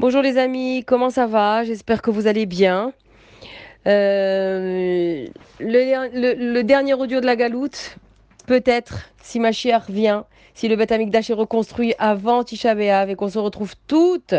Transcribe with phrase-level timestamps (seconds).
[0.00, 1.62] Bonjour les amis, comment ça va?
[1.62, 2.94] J'espère que vous allez bien.
[3.86, 5.26] Euh,
[5.58, 7.98] le, dernier audio de la galoute,
[8.46, 10.24] peut-être, si ma chère vient,
[10.54, 14.34] si le Beth Amikdash est reconstruit avant Tisha B'Av et qu'on se retrouve toutes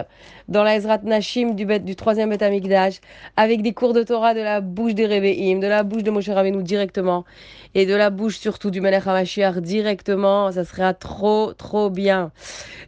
[0.47, 2.95] dans la Ezrat Nashim du, troisième Beth Amikdash,
[3.37, 6.29] avec des cours de Torah de la bouche des Rebbeim, de la bouche de Moshe
[6.29, 7.25] Rabbeinu directement,
[7.73, 12.31] et de la bouche surtout du Melech HaMashiach directement, ça sera trop, trop bien.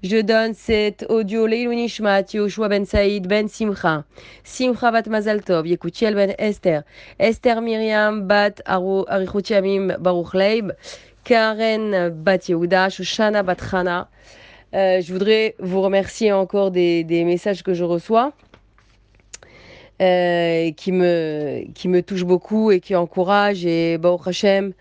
[0.03, 4.03] Je donne cet audio Leilou Nishmat, Yoshua Ben Saïd, Ben Simcha,
[4.43, 6.83] Simcha Bat Mazal Tov, Yekutiel Ben Esther,
[7.19, 10.73] Esther Myriam Bat Arichut Yamim Baruch Leib,
[11.23, 14.09] Karen Bat Shoshana Bat Chana.
[14.73, 18.33] Euh, je voudrais vous remercier encore des, messages que je reçois.
[20.01, 24.73] euh, qui me qui me touchent beaucoup et qui encouragent et Baruch Hashem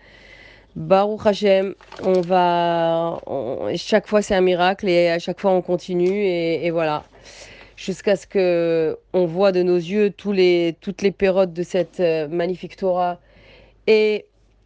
[0.75, 3.21] Baruch Hashem, on va.
[3.75, 7.03] chaque fois, c'est un miracle et à chaque fois, on continue et, et voilà.
[7.75, 11.99] Jusqu'à ce que on voit de nos yeux tous les, toutes les périodes de cette
[11.99, 13.19] euh, magnifique Torah
[13.87, 14.25] et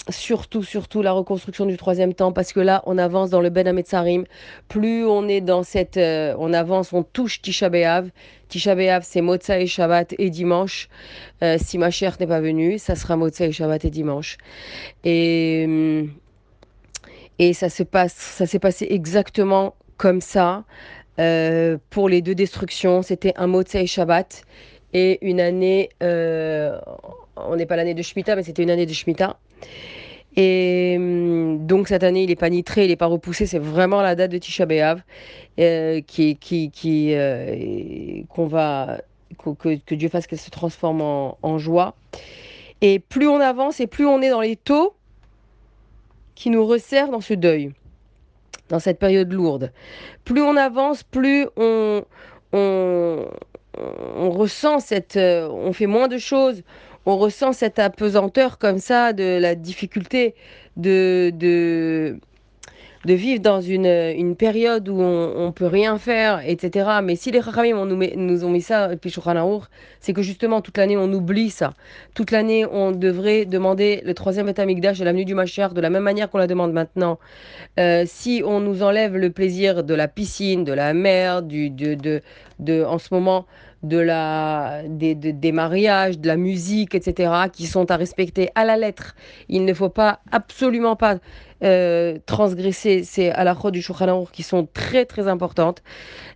[0.10, 3.68] surtout, surtout la reconstruction du troisième temps parce que là, on avance dans le Ben
[3.68, 4.26] Hametzarim.
[4.68, 5.98] Plus on est dans cette.
[5.98, 8.10] euh, on avance, on touche Tisha B'Av.
[8.50, 10.90] Tisha B'Av, c'est Motza et Shabbat et dimanche.
[11.44, 14.38] Euh, si ma chère n'est pas venue, ça sera Motza et Shabbat et dimanche.
[15.04, 16.12] Et, hum,
[17.40, 20.64] et ça se passe, ça s'est passé exactement comme ça
[21.20, 23.02] euh, pour les deux destructions.
[23.02, 24.44] C'était un Motsei Shabbat
[24.94, 26.80] et une année, euh,
[27.36, 29.38] on n'est pas l'année de Shemitah, mais c'était une année de Shemitah.
[30.40, 34.02] Et hum, donc cette année, il n'est pas nitré, il n'est pas repoussé, c'est vraiment
[34.04, 35.02] la date de Tisha B'Av
[35.60, 38.22] euh, qui, qui, euh,
[39.40, 41.96] que, Dieu fasse qu'elle se transforme en, en joie.
[42.82, 44.94] Et plus on avance et plus on est dans les taux
[46.36, 47.72] qui nous resserrent dans ce deuil,
[48.70, 49.72] dans cette période lourde.
[50.24, 52.04] Plus on avance, plus on,
[52.54, 53.26] on,
[53.76, 55.18] on ressent cette...
[55.18, 56.62] euh, on fait moins de choses,
[57.08, 60.36] on ressent cette apesanteur comme ça de la difficulté
[60.78, 61.32] de...
[61.36, 62.20] de
[63.06, 66.90] de vivre dans une, une période où on, on peut rien faire, etc.
[67.04, 69.14] Mais si les Chachamim on nous, ont mis ça, et puis
[70.02, 71.74] c'est que justement toute l'année on oublie ça.
[72.16, 75.90] Toute l'année on devrait demander le troisième Beth Amikdash et l'avenue du Mashiach de la
[75.90, 77.18] même manière qu'on la demande maintenant.
[77.80, 81.94] Euh, si on nous enlève le plaisir de la piscine, de la mer, du, de,
[81.96, 82.22] de,
[82.60, 83.46] de- en ce moment
[83.84, 88.66] de la, des, de- des mariages, de la musique, etc., qui sont à respecter à
[88.66, 89.16] la lettre.
[89.50, 91.18] Il ne faut pas, absolument pas
[91.64, 95.82] euh, transgresser ces halachot du Shulchan qui sont très très importantes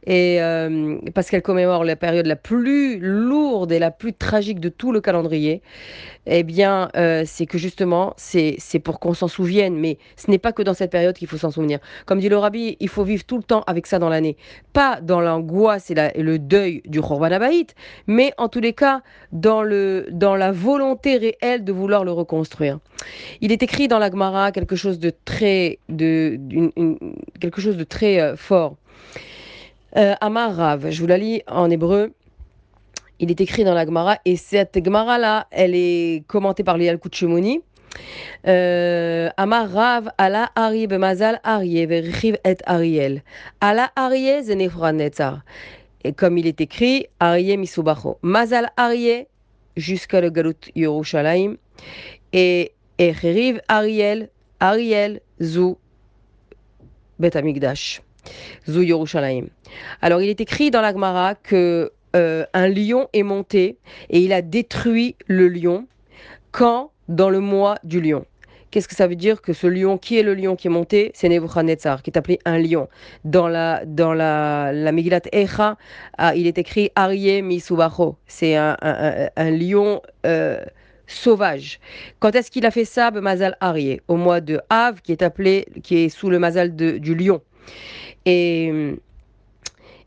[0.05, 4.69] et euh, parce qu'elles commémorent la période la plus lourde et la plus tragique de
[4.69, 5.61] tout le calendrier,
[6.25, 10.51] eh bien, euh, c'est que justement, c'est pour qu'on s'en souvienne, mais ce n'est pas
[10.51, 11.79] que dans cette période qu'il faut s'en souvenir.
[12.05, 14.37] Comme dit le rabbi, il faut vivre tout le temps avec ça dans l'année,
[14.73, 17.29] pas dans l'angoisse et, le deuil du Khorban
[18.07, 22.79] mais en tous les cas, dans, la volonté réelle de vouloir le reconstruire.
[23.41, 27.77] Il est écrit dans la Gemara quelque chose de très, de, d'une- une- quelque chose
[27.77, 28.75] de très euh, fort.
[29.97, 32.13] Euh, Amar Rav, je vous la lis en hébreu.
[33.23, 36.97] Il est écrit dans la Gemara et cette Gemara là, elle est commentée par Lial
[37.11, 37.61] Shimoni.
[38.47, 43.21] Euh, Amar Rav ala Ari bemazal verichiv et Ariel.
[43.59, 45.43] Ala Arié zenefra netzar.
[46.03, 48.17] Et comme il est écrit, Arié misubacho.
[48.23, 49.27] Mazal Arié
[49.77, 51.57] jusqu'à le Galut Yerushalayim.
[52.33, 54.29] Et Echeriv Ariel,
[54.59, 55.75] Ariel zu
[57.19, 58.01] Bet Amigdash.
[58.67, 59.45] Zu Yerushalayim.
[60.01, 63.77] Alors il est écrit dans la Gemara que euh, un lion est monté
[64.09, 65.87] et il a détruit le lion
[66.51, 68.25] quand dans le mois du lion.
[68.71, 71.11] Qu'est-ce que ça veut dire que ce lion, qui est le lion qui est monté?
[71.13, 72.87] C'est Nebuchadnezzar, qui est appelé un lion.
[73.25, 75.77] Dans la, dans la, la Megillat Echa,
[76.17, 78.15] ah, il est écrit Aryeh Misubacho.
[78.27, 80.63] C'est un, lion euh,
[81.05, 81.81] sauvage.
[82.19, 85.65] Quand est-ce qu'il a fait ça Mazal Aryeh, au mois de Av, qui est appelé,
[85.83, 87.41] qui est sous le Mazal du lion.
[88.25, 88.95] Et,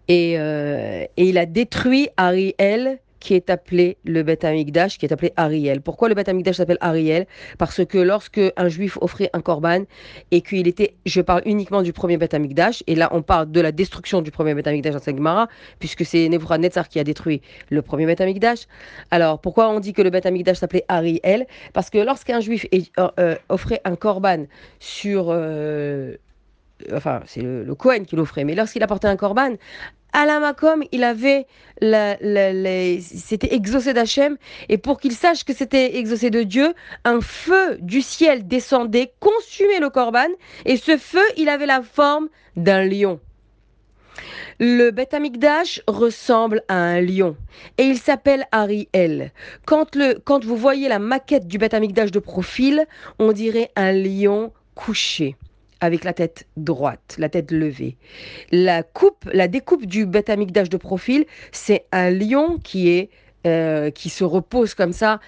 [0.09, 5.12] et, euh, et il a détruit Ariel, qui est appelé le Beth Amikdash, qui est
[5.12, 5.80] appelé Ariel.
[5.80, 7.27] Pourquoi le Beth Amikdash s'appelle Ariel?
[7.56, 9.84] Parce que lorsque un juif offrait un korban
[10.30, 13.62] et qu'il était, je parle uniquement du premier Beth Amikdash, et là on parle de
[13.62, 15.48] la destruction du premier Beth Amikdash dans Gemara,
[15.78, 17.41] puisque c'est Nebuchadnezzar qui a détruit
[17.71, 18.66] le premier Beth Amikdash.
[19.10, 21.47] Alors pourquoi on dit que le Beth Amikdash s'appelait Ariel?
[21.72, 24.45] Parce que lorsqu'un juif euh, euh, offrait un korban
[24.80, 25.30] sur
[26.92, 29.54] enfin c'est le, le Cohen qui l'offrait, mais lorsqu'il apportait un korban,
[30.15, 31.47] à la Makom, il avait,
[31.81, 32.16] la,
[33.01, 34.39] c'était exaucé d'Hachem,
[34.69, 36.72] et pour qu'il sache que c'était exaucé de Dieu,
[37.04, 40.28] un feu du ciel descendait, consumait le korban,
[40.65, 43.19] et ce feu, il avait la forme d'un lion.
[44.60, 45.16] Le Beth
[45.89, 47.37] ressemble à un lion
[47.77, 49.33] et il s'appelle Ariel.
[49.66, 52.87] Quand, vous voyez la maquette du Beth de profil,
[53.19, 55.34] on dirait un lion couché
[55.80, 57.97] avec la tête droite, la tête levée.
[58.53, 63.10] La coupe, la découpe du bête de profil, c'est un lion qui est
[63.47, 65.21] euh, qui se repose comme ça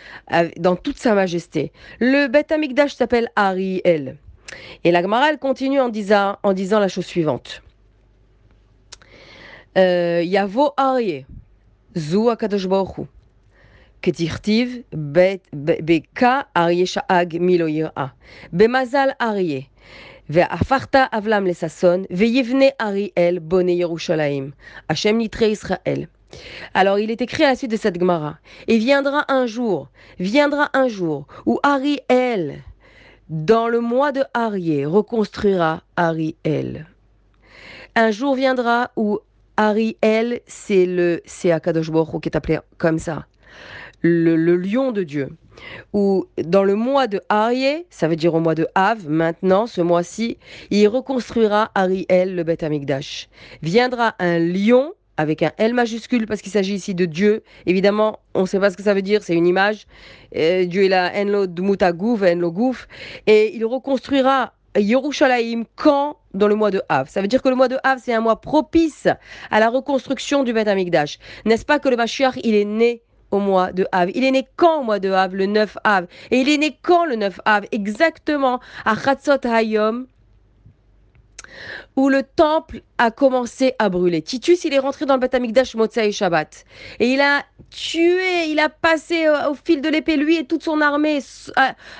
[0.57, 1.71] dans toute sa majesté.
[2.01, 4.17] Le bête amygdage s'appelle Ariel.
[4.85, 7.63] Et la Gemara, elle continue en disant, en disant la chose suivante.
[9.77, 11.27] Euh, Yavo Arié,
[11.95, 13.03] Zu Akadosh Baruchu,
[14.01, 18.15] Ketirtiv, Beka Arié Sha'ag Miloira,
[18.51, 19.69] Bemazal Arié.
[20.30, 24.52] והפכת אבלם לששון, ויבנה אריאל בונה ירושלים,
[24.90, 26.06] השם נתרי ישראל.
[26.74, 28.38] Alors il est écrit à la suite de cette Gemara,
[28.70, 32.62] et viendra un jour, viendra un jour où Ariel,
[33.30, 36.88] dans le mois de Arié, reconstruira Ariel.
[37.96, 39.20] Un jour viendra où
[39.58, 43.26] Ariel, c'est le, c'est Akadosh Baruch qui est appelé comme ça,
[44.02, 45.30] le, lion de Dieu.
[45.93, 49.81] Ou dans le mois de Arié, ça veut dire au mois de Av, maintenant, ce
[49.81, 50.39] mois-ci,
[50.71, 53.29] il reconstruira Ariel, le Beth Amikdash.
[53.63, 57.43] Viendra un lion avec un L majuscule parce qu'il s'agit ici de Dieu.
[57.65, 59.87] Évidemment, on ne sait pas ce que ça veut dire, c'est une image.
[60.37, 62.87] Euh, Dieu est là, Enlo Dmutagouf, Enlo Gouf.
[63.27, 66.17] Et il reconstruira Yerushalayim quand?
[66.35, 67.09] Dans le mois de Av.
[67.09, 69.09] Ça veut dire que le mois de Av, c'est un mois propice
[69.51, 71.19] à la reconstruction du Beth Amikdash.
[71.47, 73.01] N'est-ce pas que le Mashiach, il est né
[73.31, 74.11] au mois de Av.
[74.15, 75.35] Il est né quand au mois de Av?
[75.35, 76.07] Le 9 Av.
[76.31, 77.65] Et il est né quand le 9 Av?
[77.73, 80.07] Exactement à Chatzot Hayom,
[81.97, 84.23] où le temple a commencé à brûler.
[84.23, 86.65] Titus, il est rentré dans le Beth Amikdash Motzai Shabbat.
[87.01, 90.81] Et il a tué, il a passé au fil de l'épée, lui et toute son
[90.81, 91.21] armée,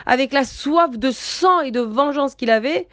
[0.05, 2.87] avec la soif de sang et de vengeance qu'il avait,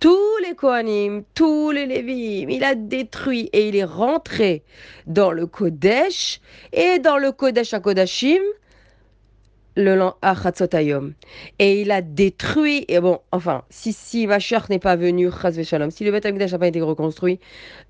[0.00, 4.62] tous les Kohanim, tous les Lévim, il a détruit et il est rentré
[5.06, 6.40] dans le Kodesh
[6.72, 8.42] et dans le Kodesh à Kodashim,
[9.78, 11.14] le Achatzotayom.
[11.58, 16.10] Et il a détruit, et bon, enfin, si, si Mashiach n'est pas venu, si le
[16.10, 17.38] Beth n'a pas été reconstruit,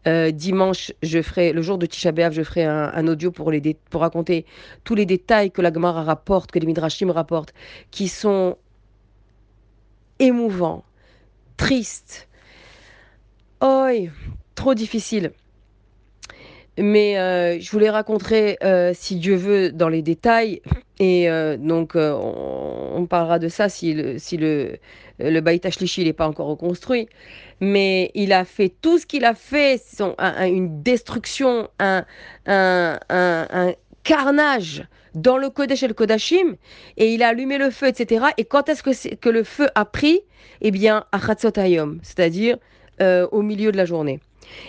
[0.06, 3.76] euh, dimanche, je ferai, le jour de Tisha B'Av, je ferai un, audio pour, les
[3.90, 4.44] pour raconter
[4.84, 7.54] tous les détails que la Gemara rapporte, que les Midrashim rapportent,
[7.90, 8.56] qui sont
[10.18, 10.84] émouvants,
[11.58, 12.28] tristes,
[13.60, 14.08] oi,
[14.54, 15.32] trop difficiles.
[16.78, 20.62] Mais euh, je vous les raconterai, euh, si Dieu veut, dans les détails.
[21.00, 24.78] Et euh, donc, on, parlera de ça si le, si le,
[25.18, 27.08] le n'est pas encore reconstruit.
[27.60, 29.82] Mais il a fait tout ce qu'il a fait,
[30.46, 32.04] une destruction, un,
[32.46, 33.72] un,
[34.04, 36.56] carnage dans le Kodesh et le Kodashim.
[36.96, 38.26] Et il a allumé le feu, etc.
[38.36, 40.20] Et quand est-ce que, que le feu a pris?
[40.60, 42.56] Eh bien, à Chatzotayom, c'est-à-dire
[43.00, 44.18] au milieu de la journée.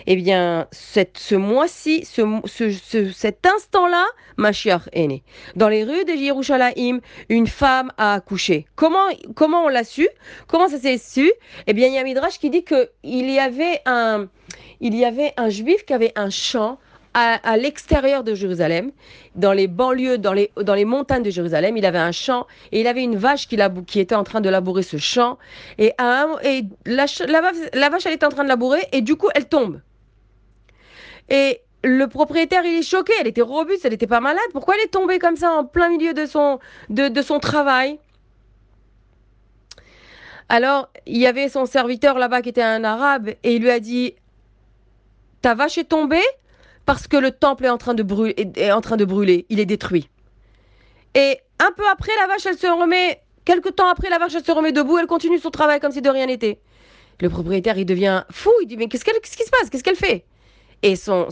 [0.06, 4.06] Eh bien, ce mois-ci, ce, cet instant-là,
[4.36, 5.22] Mashiach est né.
[5.56, 8.66] Dans les rues de Yerushalayim, une femme a accouché.
[8.76, 10.08] Comment, comment on l'a su?
[10.46, 11.32] Comment ça s'est su?
[11.66, 14.28] Eh bien, il y a Midrash qui dit qu'il y avait un,
[14.80, 16.78] il y avait un juif qui avait un champ
[17.14, 18.92] à, l'extérieur de Jérusalem,
[19.34, 21.76] dans les banlieues, dans les, dans les montagnes de Jérusalem.
[21.76, 24.48] Il avait un champ et il avait une vache qui, qui était en train de
[24.48, 25.38] labourer ce champ.
[25.78, 25.92] Et,
[26.44, 29.80] et la, la, vache, elle était en train de labourer et du coup, elle tombe.
[31.28, 33.12] Et le propriétaire, il est choqué.
[33.20, 34.42] Elle était robuste, elle n'était pas malade.
[34.52, 37.98] Pourquoi elle est tombée comme ça en plein milieu de son, de, de son travail?
[40.48, 43.78] Alors, il y avait son serviteur là-bas qui était un arabe et il lui a
[43.78, 44.14] dit
[45.42, 46.22] Ta vache est tombée
[46.90, 50.08] parce que le temple est en train de brûler, il est détruit.
[51.14, 54.44] Et un peu après, la vache, elle se remet, quelques temps après, la vache, elle
[54.44, 56.58] se remet debout, elle continue son travail comme si de rien n'était.
[57.20, 59.70] Le propriétaire, il devient fou, il dit, mais qu'est-ce, qu'elle, qui se passe?
[59.70, 60.24] Qu'est-ce qu'elle fait?
[60.82, 61.28] Et son,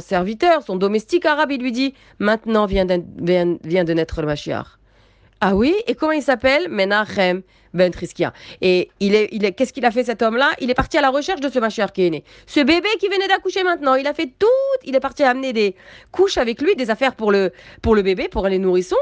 [0.00, 4.26] serviteur, son domestique arabe, il lui dit, maintenant vient de, vient, vient de naître le
[4.26, 4.79] Mashiach.
[5.40, 5.74] Ah oui?
[5.86, 6.68] Et comment il s'appelle?
[6.68, 7.42] Menachem
[7.72, 8.32] Ben Triskia.
[8.60, 10.50] Et il est, il est, qu'est-ce qu'il a fait cet homme-là?
[10.60, 12.24] Il est parti à la recherche de ce Mashiach qui est né.
[12.46, 14.46] Ce bébé qui venait d'accoucher maintenant, il a fait tout.
[14.84, 15.76] Il est parti amener des
[16.12, 18.96] couches avec lui, des affaires pour le, pour le bébé, pour les nourrissons.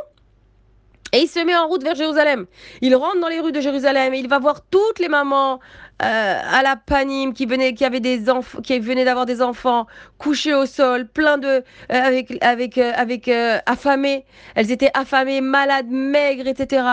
[1.12, 2.46] Et il se met en route vers Jérusalem.
[2.82, 5.58] Il rentre dans les rues de Jérusalem et il va voir toutes les mamans
[6.02, 9.86] euh, à la panime qui venaient, qui avaient des enfants, qui venaient d'avoir des enfants
[10.18, 13.28] couchés au sol, plein de, euh, avec, avec, euh, avec
[13.66, 14.24] affamés.
[14.54, 16.84] Elles étaient affamées, malades, maigres, etc.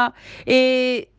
[0.48, 1.10] Et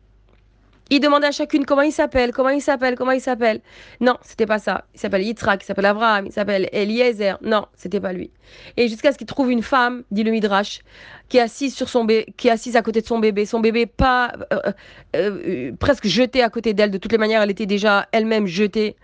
[0.89, 3.61] il demandait à chacune comment il s'appelle, comment il s'appelle, comment il s'appelle.
[3.99, 4.85] Non, c'était pas ça.
[4.93, 7.37] Il s'appelle Yitzhak, il s'appelle Abraham, il s'appelle Eliezer.
[7.41, 8.31] Non, c'était pas lui.
[8.77, 10.81] Et jusqu'à ce qu'il trouve une femme, dit le Midrash,
[11.29, 13.59] qui est assise sur son bébé, qui est assise à côté de son bébé, son
[13.59, 14.71] bébé pas euh, euh,
[15.15, 16.91] euh, presque jeté à côté d'elle.
[16.91, 18.95] De toutes les manières, elle était déjà elle-même jetée,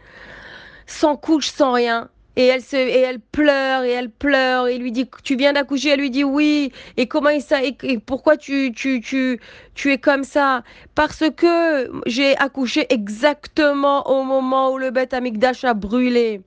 [0.86, 2.10] sans couche, sans rien.
[2.36, 5.54] Et elle se et elle pleure et elle pleure et il lui dit tu viens
[5.54, 9.40] d'accoucher elle lui dit oui et comment il ça et, pourquoi tu tu tu
[9.76, 10.64] tu es comme ça?
[10.96, 16.42] Parce que j'ai accouché exactement au moment où le bête amigdash a brûlé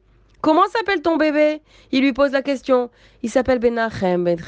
[0.47, 1.61] Comment s'appelle ton bébé?
[1.91, 2.89] Il lui pose la question.
[3.25, 4.39] Il s'appelle Benachem Ben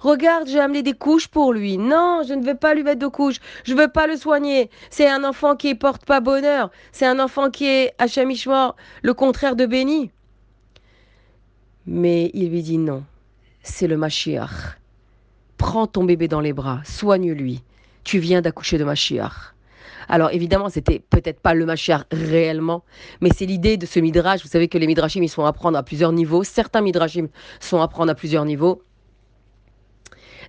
[0.00, 1.76] Regarde, j'ai amené des couches pour lui.
[1.76, 3.36] Non, je ne veux pas lui mettre de couches.
[3.64, 4.70] Je ne veux pas le soigner.
[4.88, 6.70] C'est un enfant qui porte pas bonheur.
[6.92, 10.10] C'est un enfant qui est Hachamishmor, le contraire de béni.
[11.86, 13.04] Mais il lui dit non.
[13.62, 14.78] C'est le Mashiach.
[15.56, 16.80] Prends ton bébé dans les bras.
[16.84, 17.62] Soigne-lui.
[18.04, 19.54] Tu viens d'accoucher de Mashiach.
[20.08, 22.82] Alors évidemment, c'était peut-être pas le Mashiach réellement,
[23.20, 24.42] mais c'est l'idée de ce midrash.
[24.42, 26.44] Vous savez que les midrashim, ils sont à prendre à plusieurs niveaux.
[26.44, 27.28] Certains midrashim
[27.60, 28.82] sont à prendre à plusieurs niveaux.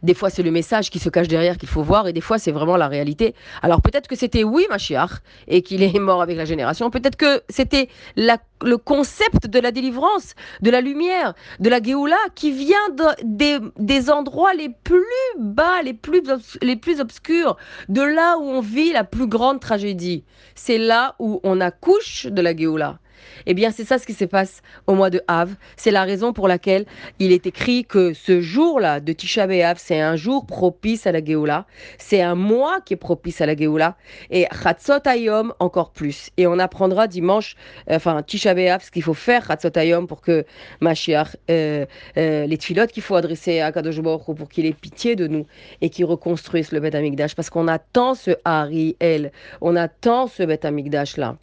[0.04, 2.38] Des fois, c'est le message qui se cache derrière qu'il faut voir, et des fois,
[2.38, 3.34] c'est vraiment la réalité.
[3.62, 6.90] Alors peut-être que c'était oui, Mashiach, et qu'il est mort avec la génération.
[6.90, 12.52] Peut-être que c'était le concept de la délivrance, de la lumière, de la Géoula, qui
[12.52, 12.76] vient
[13.24, 15.04] des, endroits les plus
[15.40, 16.22] bas, les plus,
[16.62, 17.56] les plus obscurs,
[17.88, 20.26] de là où on vit la plus grande tragédie.
[20.56, 23.00] C'est là où on accouche de la Géoula.
[23.46, 25.54] Eh bien, c'est ça ce qui se passe au mois de Av.
[25.78, 26.86] C'est la raison pour laquelle
[27.20, 31.24] il est écrit que ce jour-là de Tisha B'Av, c'est un jour propice à la
[31.24, 31.66] Géoula.
[31.98, 33.96] C'est un mois qui est propice à la Géoula.
[34.30, 36.30] Et Chatzot Ayom encore plus.
[36.38, 37.56] Et on apprendra dimanche,
[37.90, 40.46] euh, enfin Tisha B'Av, ce qu'il faut faire Chatzot Ayom pour que
[40.82, 41.86] Mashiach, euh,
[42.18, 45.46] euh, les tfilotes qu'il faut adresser à Kadosh Baruch pour qu'il ait pitié de nous
[45.82, 47.36] et qu'il reconstruise le Beth Amikdash.
[47.36, 49.32] Parce qu'on attend ce Hari El.
[49.62, 51.38] On attend ce Beth Amikdash là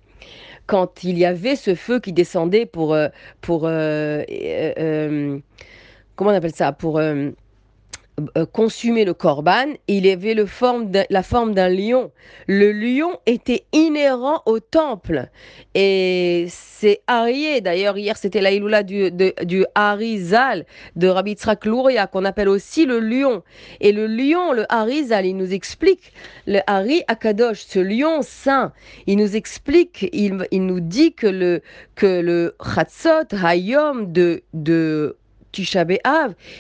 [0.67, 3.09] quand il y avait ce feu qui descendait pour, euh,
[3.49, 4.25] euh,
[4.79, 5.39] euh,
[6.17, 7.01] comment on appelle ça, pour
[8.37, 12.11] euh, consumer le corban, il avait le forme la forme d'un lion.
[12.47, 15.29] Le lion était inhérent au temple.
[15.75, 22.25] Et c'est Arié, d'ailleurs hier c'était la du, du Harizal de Rabbi Tzrak Louria, qu'on
[22.25, 23.43] appelle aussi le lion.
[23.81, 26.13] Et le lion, le Harizal, il nous explique,
[26.47, 28.73] le Hari Akadosh, ce lion saint,
[29.07, 31.63] il nous explique, il, il nous dit que le,
[31.95, 35.17] que le Chatzot Hayom de, de
[35.53, 35.85] Tisha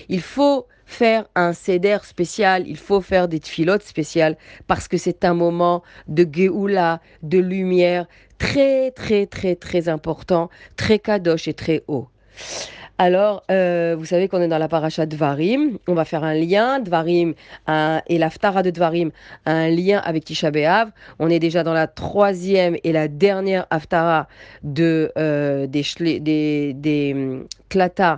[0.08, 5.24] il faut faire un céder spécial, il faut faire des tfilotes spéciales parce que c'est
[5.24, 8.06] un moment de geoula, de lumière
[8.38, 12.08] très très très très important, très kadosh et très haut.
[12.98, 15.78] Alors, euh, vous savez qu'on est dans la paracha Dvarim.
[15.88, 17.32] On va faire un lien, Dvarim
[18.08, 19.10] et l'Aftara de Dvarim,
[19.46, 20.90] un lien avec Tisha B'Av.
[21.18, 24.28] On est déjà dans la troisième et la dernière Aftara
[24.64, 25.82] de, euh, des,
[26.20, 28.16] des, des, hum, euh,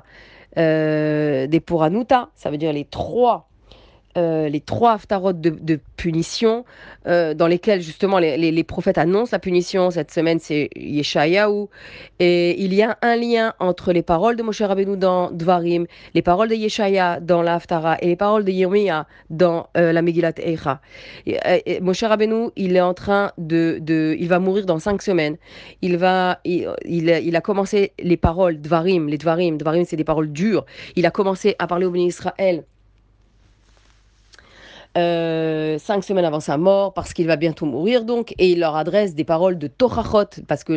[0.56, 3.48] des Puranuta, ça veut dire les trois
[4.18, 6.64] euh, les trois haftarot de, punition
[7.06, 9.90] euh, dans lesquels justement les, prophètes annoncent la punition.
[9.90, 11.66] Cette semaine, c'est Yeshayahu.
[12.18, 16.22] Et il y a un lien entre les paroles de Moshe Rabbeinu dans Dvarim, les
[16.22, 20.80] paroles de Yeshaya dans la Haftara et les paroles de Yirmiya dans la Megillat Eicha.
[21.80, 25.36] Moshe Rabbeinu, il est en train de, de, Il va mourir dans cinq semaines.
[25.80, 29.56] Il, va, il, il, a commencé les paroles Dvarim, les Dvarim.
[29.56, 30.64] Dvarim, c'est des paroles dures.
[30.96, 32.64] Il a commencé à parler au béni Israël
[34.98, 38.76] euh, cinq semaines avant sa mort, parce qu'il va bientôt mourir donc, et il leur
[38.76, 40.72] adresse des paroles de Torachot, parce que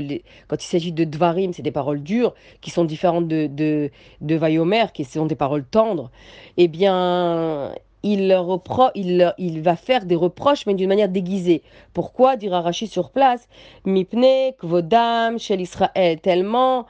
[0.47, 3.91] quand il s'agit de Dvarim, c'est des paroles dures, qui sont différentes de, de,
[4.21, 6.11] de Vayomer, qui sont des paroles tendres,
[6.57, 11.63] eh bien, il, repro il, il, va faire des reproches, mais d'une manière déguisée.
[11.93, 13.49] Pourquoi dira Rachid sur place
[13.85, 16.85] Mipne, Kvodam, Shel Israël, tellement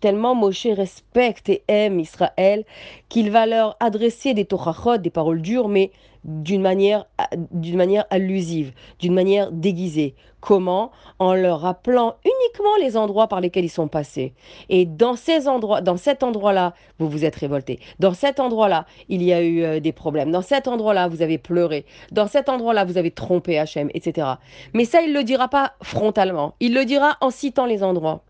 [0.00, 2.64] tellement Moshe respecte et aime Israël
[3.08, 5.90] qu'il va leur adresser des torachot, des paroles dures, mais
[6.24, 7.04] d'une manière,
[7.52, 10.14] d'une manière allusive, d'une manière déguisée.
[10.40, 10.90] Comment?
[11.18, 14.34] En leur rappelant uniquement les endroits par lesquels ils sont passés.
[14.68, 17.78] Et dans ces endroits, dans cet endroit-là, vous vous êtes révolté.
[17.98, 20.30] Dans cet endroit-là, il y a eu euh, des problèmes.
[20.30, 21.86] Dans cet endroit-là, vous avez pleuré.
[22.10, 24.28] Dans cet endroit-là, vous avez trompé Hachem, etc.
[24.74, 26.54] Mais ça, il ne le dira pas frontalement.
[26.60, 28.22] Il le dira en citant les endroits.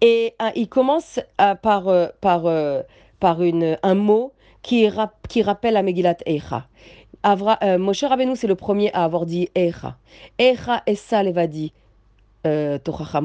[0.00, 1.84] Et euh, il commence euh, par,
[2.20, 2.42] par,
[3.20, 4.88] par une, un mot qui,
[5.28, 6.66] qui rappelle la Megillat Eicha.
[7.22, 9.96] Avra, euh, Moshe Rabbeinu, c'est le premier à avoir dit Eicha.
[10.38, 11.72] Eicha Essa Levadi.
[12.46, 12.78] Euh,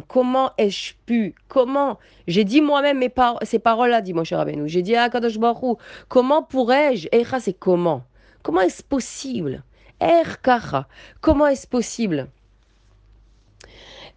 [0.09, 4.97] comment ai-je pu, comment, j'ai dit moi-même par ces paroles-là, dit Moshe Rabbeinu, j'ai dit
[4.97, 5.77] à Kadosh Baruch
[6.09, 8.03] comment pourrais-je, Eicha c'est comment,
[8.43, 9.63] comment est-ce possible,
[10.01, 10.89] Erkacha,
[11.21, 12.27] comment est-ce possible?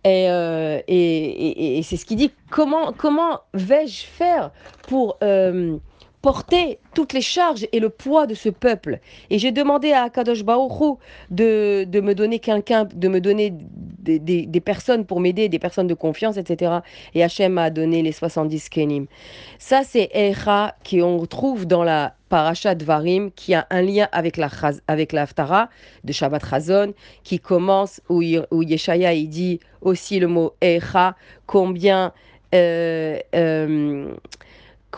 [0.04, 4.50] Et, euh, et, et, et c'est ce qu'il dit, comment, comment vais-je faire
[4.88, 5.76] pour, euh,
[6.22, 8.98] porter toutes les charges et le poids de ce peuple.
[9.30, 10.98] Et j'ai demandé à Akadosh Baruch
[11.30, 15.86] de, de me donner quelqu'un, de me donner des, des, personnes pour m'aider, des personnes
[15.86, 16.78] de confiance, etc.
[17.14, 19.06] Et Hachem m'a donné les 70 kenim.
[19.58, 24.50] Ça, c'est Echa qu'on trouve dans la Parashat Varim, qui a un lien avec la,
[24.88, 31.14] avec de Shabbat Chazon, qui commence où, où Yeshaya il dit aussi le mot Echa,
[31.46, 32.12] combien...
[32.54, 34.14] Euh, euh,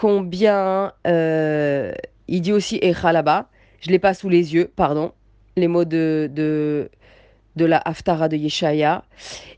[0.00, 3.48] combien il dit aussi Echa là-bas.
[3.80, 5.12] Je l'ai pas sous les yeux, pardon.
[5.56, 6.90] Les mots de, de,
[7.56, 9.04] de la Haftara de Yeshaya.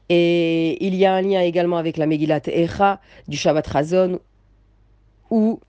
[0.09, 4.19] Et il y a un lien également avec la Megillat Echa du Shabbat Razon
[5.31, 5.61] où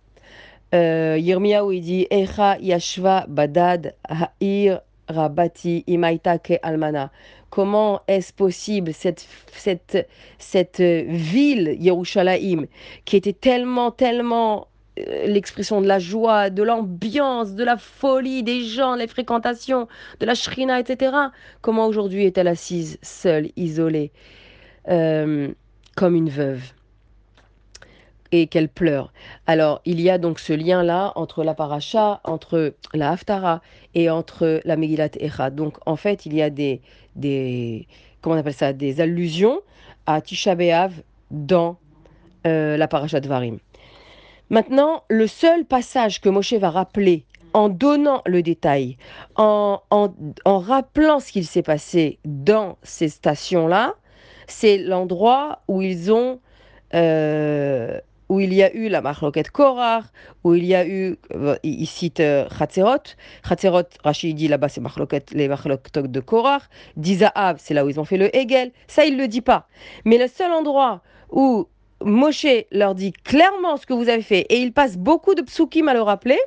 [0.74, 7.12] euh, Yirmiyahu il dit Echa Yashva Badad Ha'ir Rabati Imaita Ke Almana.
[7.54, 12.66] Comment est-ce possible cette, cette, cette ville, Yerushalayim,
[13.06, 18.64] qui était tellement, tellement euh, l'expression de la joie, de l'ambiance, de la folie des
[18.64, 19.88] gens, les fréquentations,
[20.20, 21.16] de la shrina, etc.
[21.62, 24.12] Comment aujourd'hui est-elle assise, seule, isolée,
[24.90, 25.54] euh,
[25.96, 26.74] comme une veuve?
[28.34, 29.14] Et qu'elle pleure.
[29.46, 33.62] Alors, il y a donc ce lien-là entre la paracha, entre la haftara
[33.94, 35.52] et entre la Megillat Echa.
[35.52, 36.82] Donc, en fait, il y a des,
[37.16, 37.88] des
[38.22, 39.62] comment on appelle ça, des allusions
[40.08, 40.94] à Tisha B'Av
[41.30, 41.78] dans
[42.48, 43.60] euh, la paracha de Varim.
[44.50, 48.98] Maintenant, le seul passage que Moshe va rappeler en donnant le détail,
[49.36, 53.94] en, en, rappelant ce qu'il s'est passé dans ces stations-là,
[54.48, 56.40] c'est l'endroit où ils ont
[56.96, 58.00] euh,
[58.34, 60.06] où il y a eu la marloquette Korach,
[60.44, 63.04] où il y a eu, euh, il cite euh, Chatzerot.
[63.48, 64.82] Chatzerot, Rachid dit là-bas, c'est
[65.34, 66.64] les marloquettes de Korach.
[66.98, 68.72] Dizaav, c'est là où ils ont fait le Hegel.
[68.88, 69.68] Ça, il le dit pas.
[70.04, 71.68] Mais le seul endroit où
[72.04, 75.88] Moshe leur dit clairement ce que vous avez fait, et il passe beaucoup de psukim
[75.88, 76.40] à le rappeler,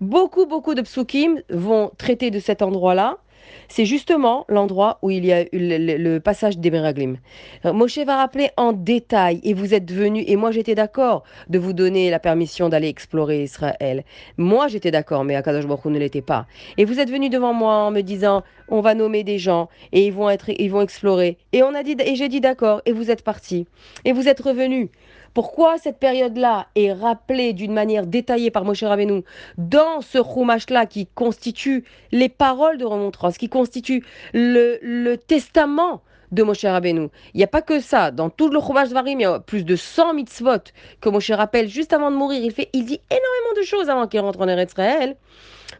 [0.00, 3.18] beaucoup, beaucoup de psukim vont traiter de cet endroit-là
[3.68, 7.16] c'est justement l'endroit où il y a eu le, passage des Meraglim.
[7.64, 11.58] Euh, Moshe va rappeler en détail, et vous êtes venu, et moi j'étais d'accord de
[11.58, 14.04] vous donner la permission d'aller explorer Israël.
[14.36, 16.46] Moi j'étais d'accord, mais Akadosh Baruch ne l'était pas.
[16.76, 20.06] Et vous êtes venu devant moi en me disant, on va nommer des gens, et
[20.06, 21.38] ils vont, être, ils vont explorer.
[21.52, 23.66] Et, on a dit, et j'ai dit d'accord, et vous êtes parti.
[24.04, 24.90] Et vous êtes revenu.
[25.34, 29.22] Pourquoi cette période-là est rappelée d'une manière détaillée par Moshe Rabbeinu
[29.56, 36.64] dans ce Chumash-là qui constitue les paroles de remontrance, qui constitue le, testament de Moshe
[36.64, 37.08] Rabbeinu?
[37.32, 38.10] Il n'y a pas que ça.
[38.10, 40.64] Dans tout le Chumash Varim, il y a plus de 100 mitzvot
[41.00, 42.42] que Moshe rappelle juste avant de mourir.
[42.42, 45.16] Il, fait, il dit énormément de choses avant qu'il rentre en Eretz Israël.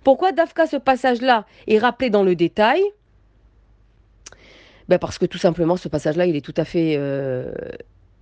[0.02, 2.82] Pourquoi Dafka, ce passage-là, est rappelé dans le détail?
[4.88, 7.52] Ben parce que tout simplement, ce passage-là, il est tout à fait euh,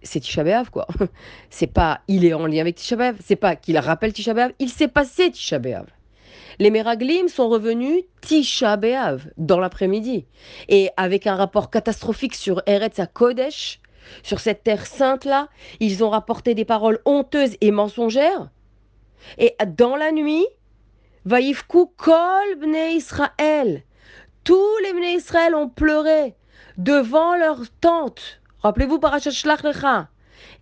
[0.02, 0.86] c'est Tisha B'Av, quoi.
[1.50, 4.52] C'est pas il est en lien avec Tisha B'Av, c'est pas qu'il rappelle Tisha B'Av,
[4.58, 5.86] il s'est passé Tisha B'Av.
[6.58, 10.26] Les Meraglim sont revenus Tisha B'Av dans l'après-midi
[10.68, 13.80] et avec un rapport catastrophique sur Eretz à Kodesh,
[14.22, 18.50] sur cette terre sainte là, ils ont rapporté des paroles honteuses et mensongères.
[19.38, 20.46] Et dans la nuit,
[21.24, 23.84] Vaïfku kol bnei Israël.
[24.44, 26.34] Tous les bnei Israël ont pleuré
[26.78, 30.08] devant leur tente Rappelez-vous Parashat Shlach Lecha.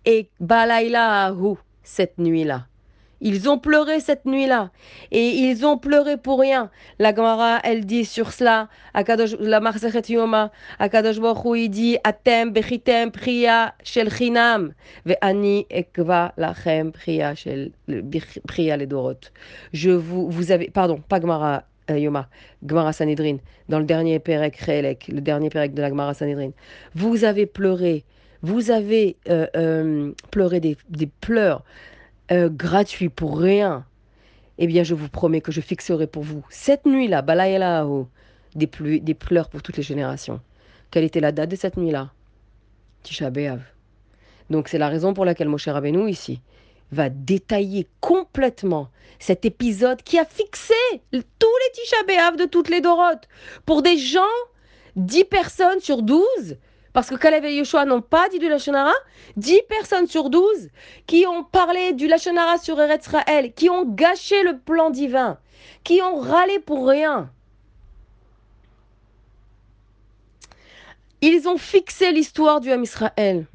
[0.05, 1.33] Et Balaïla
[1.83, 2.65] cette nuit-là.
[3.21, 4.71] Ils ont pleuré cette nuit-là.
[5.11, 6.69] Et ils ont pleuré pour rien.
[6.99, 12.51] La Gemara, elle dit sur cela, Akadosh, la Marsechet Yoma, Akadosh Baruch il dit, Atem
[12.51, 14.73] bechitem priya shel chinam,
[15.05, 17.71] ve'ani ekva lachem priya shel
[18.47, 19.31] priya ledorot.
[19.73, 21.63] Je vous, vous avez, pardon, pas Gemara,
[21.97, 22.29] Yoma,
[22.65, 26.51] Gemara Sanhedrin, dans le dernier Perek Reelek, le dernier Perek de la Gemara Sanhedrin.
[26.95, 28.03] Vous avez pleuré,
[28.41, 30.77] vous avez euh, euh, pleuré des,
[31.21, 31.63] pleurs
[32.31, 33.85] gratuits pour rien.
[34.59, 37.87] Eh bien, je vous promets que je fixerai pour vous cette nuit-là, Balayela
[38.55, 40.39] des, des pleurs pour toutes les générations.
[40.91, 42.11] Quelle était la date de cette nuit-là?
[43.03, 43.61] Tisha B'Av.
[44.49, 46.41] Donc, c'est la raison pour laquelle Moshe Rabbeinu, ici,
[46.91, 50.73] va détailler complètement cet épisode qui a fixé
[51.11, 53.27] tous les Tisha de toutes les Dorotes.
[53.65, 54.21] Pour des gens,
[54.95, 56.57] 10 personnes sur 12,
[56.93, 58.93] parce que Kalev et Yoshua n'ont pas dit du Lachonara,
[59.37, 60.69] 10 personnes sur 12
[61.05, 65.37] qui ont parlé du Lachonara sur Eretz Israël, qui ont gâché le plan divin,
[65.83, 67.31] qui ont râlé pour rien.
[71.21, 73.45] Ils ont fixé l'histoire du Ham Israël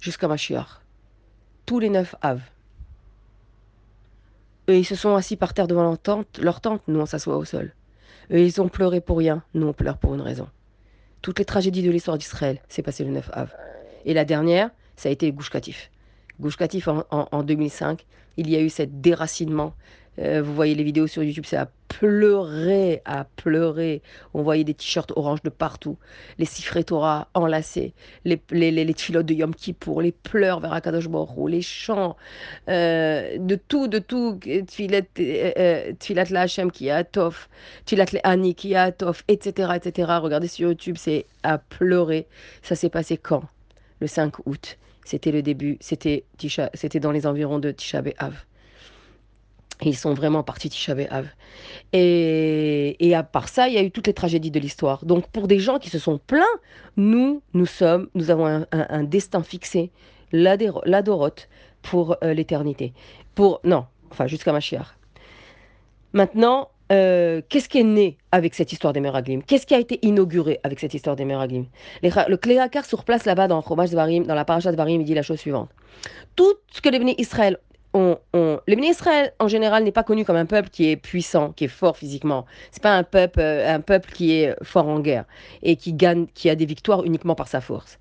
[0.00, 0.77] jusqu'à Mashiach
[1.68, 2.40] tous les neuf Av.
[4.70, 7.44] Eux, ils se sont assis par terre devant leur tente, leur nous on s'assoit au
[7.44, 7.74] sol.
[8.32, 10.48] Eux, ils ont pleuré pour rien, nous on pleure pour une raison.
[11.20, 13.54] Toutes les tragédies de l'histoire d'Israël s'est passé le 9 Av.
[14.06, 15.50] Et la dernière, ça a été Gouche
[16.40, 18.06] Gouche Katif en, en 2005,
[18.38, 19.74] il y a eu ce déracinement
[20.18, 24.02] euh, vous voyez les vidéos sur YouTube, c'est à pleurer, à pleurer.
[24.34, 25.96] On voyait des t-shirts orange de partout,
[26.38, 31.50] les siffrés Torah enlacés, les, les, les, de Yom Kippour, les pleurs vers Akadosh Baruch
[31.50, 32.16] les chants,
[32.68, 34.38] euh, de tout, de tout.
[34.66, 37.48] Tfilat, euh, la Hashem qui est à Tof,
[37.90, 40.12] le Ani qui est à Tof, etc., etc.
[40.20, 42.26] Regardez sur YouTube, c'est à pleurer.
[42.62, 43.44] Ça s'est passé quand?
[44.00, 44.78] Le 5 août.
[45.04, 46.24] C'était le début, c'était
[47.00, 48.44] dans les environs de Tisha B'Av.
[49.82, 50.94] Ils sont vraiment partis Tisha.
[51.92, 55.04] Et, et à part ça, il y a eu toutes les tragédies de l'histoire.
[55.04, 56.44] Donc pour des gens qui se sont plaints,
[56.96, 59.90] nous, nous sommes, nous avons un, destin fixé,
[60.32, 60.56] la,
[61.82, 62.92] pour euh, l'éternité.
[63.34, 64.86] Pour non, enfin jusqu'à Mashiach.
[66.12, 69.42] Maintenant, euh, qu'est-ce qui est né avec cette histoire des Meraglim?
[69.42, 71.66] Qu'est-ce qui a été inauguré avec cette histoire des Meraglim?
[72.02, 75.68] Le Kléakar sur place là-bas dans Varim, dans la Varim, il dit la chose suivante.
[76.34, 77.58] Tout ce que les Israël
[77.94, 78.18] on.
[78.66, 81.68] Le Israël, en général, n'est pas connu comme un peuple qui est puissant, qui est
[81.68, 82.44] fort physiquement.
[82.70, 85.24] C'est pas un peuple, euh, un peuple qui est fort en guerre
[85.62, 87.98] et qui gagne, qui a des victoires uniquement par sa force.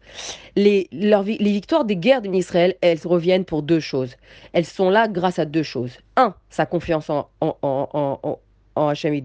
[0.56, 4.16] Les, victoires des guerres de Israël, elles reviennent pour deux choses.
[4.54, 5.98] Elles sont là grâce à deux choses.
[6.16, 9.20] Un, sa confiance en, en, en, Hachem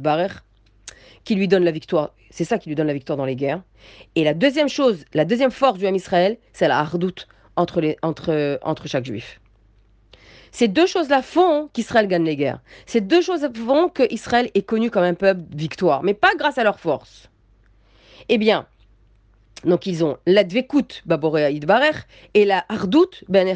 [1.25, 2.14] qui lui donne la victoire.
[2.31, 3.62] C'est ça qui lui donne la victoire dans les guerres.
[4.14, 9.05] Et la deuxième chose, la deuxième force du Ham Israël, c'est la hardoute entre chaque
[9.05, 9.41] juif.
[10.53, 12.61] Ces deux choses-là font qu'Israël gagne les guerres.
[12.87, 16.65] Ces deux choses font qu'Israël est connu comme un peuple victoire, mais pas grâce à
[16.65, 17.31] leur force.
[18.29, 18.67] Eh bien,
[19.65, 21.91] donc ils ont l'advekut baborea idbarer
[22.35, 23.49] et la hardout ben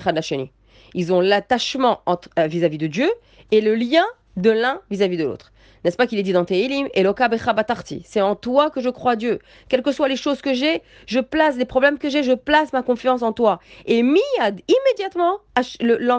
[0.94, 2.00] Ils ont l'attachement
[2.38, 3.10] euh, vis-à-vis de Dieu
[3.50, 4.04] et le lien
[4.36, 5.52] de l'un vis-à-vis de l'autre.
[5.86, 8.02] N'est-ce pas qu'il est dit dans Tehilim Eloka batarti.
[8.04, 9.38] C'est en toi que je crois Dieu.
[9.68, 12.72] Quelles que soient les choses que j'ai, je place les problèmes que j'ai, je place
[12.72, 13.60] ma confiance en toi.
[13.84, 15.38] Et miad, immédiatement,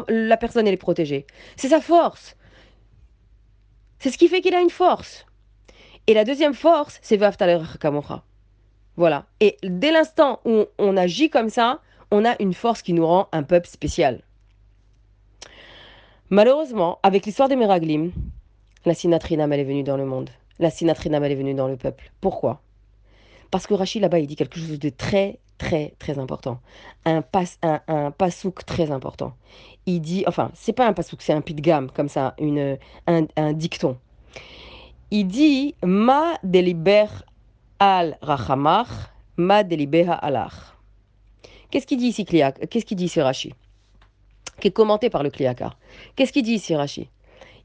[0.08, 1.28] la personne est protégée.
[1.58, 2.38] C'est sa force.
[4.00, 5.26] C'est ce qui fait qu'il a une force.
[6.08, 8.24] Et la deuxième force, c'est Vaftaler Kamocha.
[8.96, 9.26] Voilà.
[9.42, 13.28] Et dès l'instant où on agit comme ça, on a une force qui nous rend
[13.34, 14.22] un peuple spécial.
[16.30, 18.14] Malheureusement, avec l'histoire des Meraglim,
[18.88, 20.30] la sinatrinam, elle est venue dans le monde.
[20.60, 22.12] La sinatrinam, elle est venue dans le peuple.
[22.22, 22.62] Pourquoi?
[23.52, 26.60] Parce que Rachid, là-bas, il dit quelque chose de très, très, très important.
[27.06, 29.34] Un, pas, un, pasouk très important.
[29.86, 33.98] Il dit, enfin, c'est pas un pasouk, c'est un gamme comme ça, une, un, dicton.
[35.12, 37.08] Il dit, ma deliber
[37.80, 40.78] al rachamar, ma delibeha alar.
[41.70, 43.54] Qu'est-ce qu'il dit ici, Qu'est-ce qu'il dit ici, Rashi
[44.60, 45.78] Qui est commenté par le Kliakar.
[46.16, 47.10] Qu'est-ce qu'il dit ici, Rashi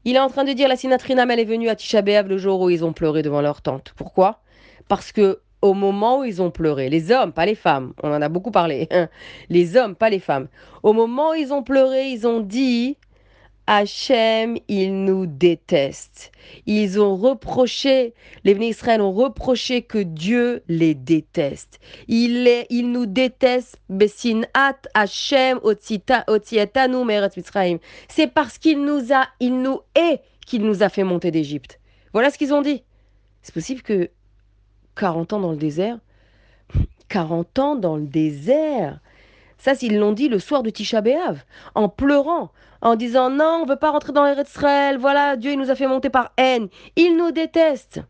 [0.05, 2.61] il est en train de dire la Sinatrinam, elle est venue à Tisha le jour
[2.61, 3.93] où ils ont pleuré devant leur tante.
[3.95, 4.39] Pourquoi?
[4.87, 8.21] Parce que au moment où ils ont pleuré, les hommes, pas les femmes, on en
[8.21, 9.07] a beaucoup parlé, hein.
[9.49, 10.49] les hommes, pas les femmes,
[10.83, 12.97] au moment où ils ont pleuré, ils ont dit
[13.67, 16.31] Hachem, il nous déteste.
[16.65, 21.79] Ils ont reproché, les bénis Israël ont reproché que Dieu les déteste.
[22.07, 23.79] Il, est, il nous déteste,
[28.09, 31.79] C'est parce qu'il nous a, il nous est qu'il nous a fait monter d'Égypte.
[32.11, 32.83] Voilà ce qu'ils ont dit.
[33.41, 34.09] C'est possible que
[34.95, 35.99] 40 ans dans le désert,
[37.07, 38.99] 40 ans dans le désert,
[39.63, 43.65] ça, ils l'ont dit le soir de Tisha B'Av, en pleurant, en disant non, on
[43.65, 47.15] veut pas rentrer dans les Israël, voilà, Dieu nous a fait monter par haine, il
[47.15, 48.01] nous déteste.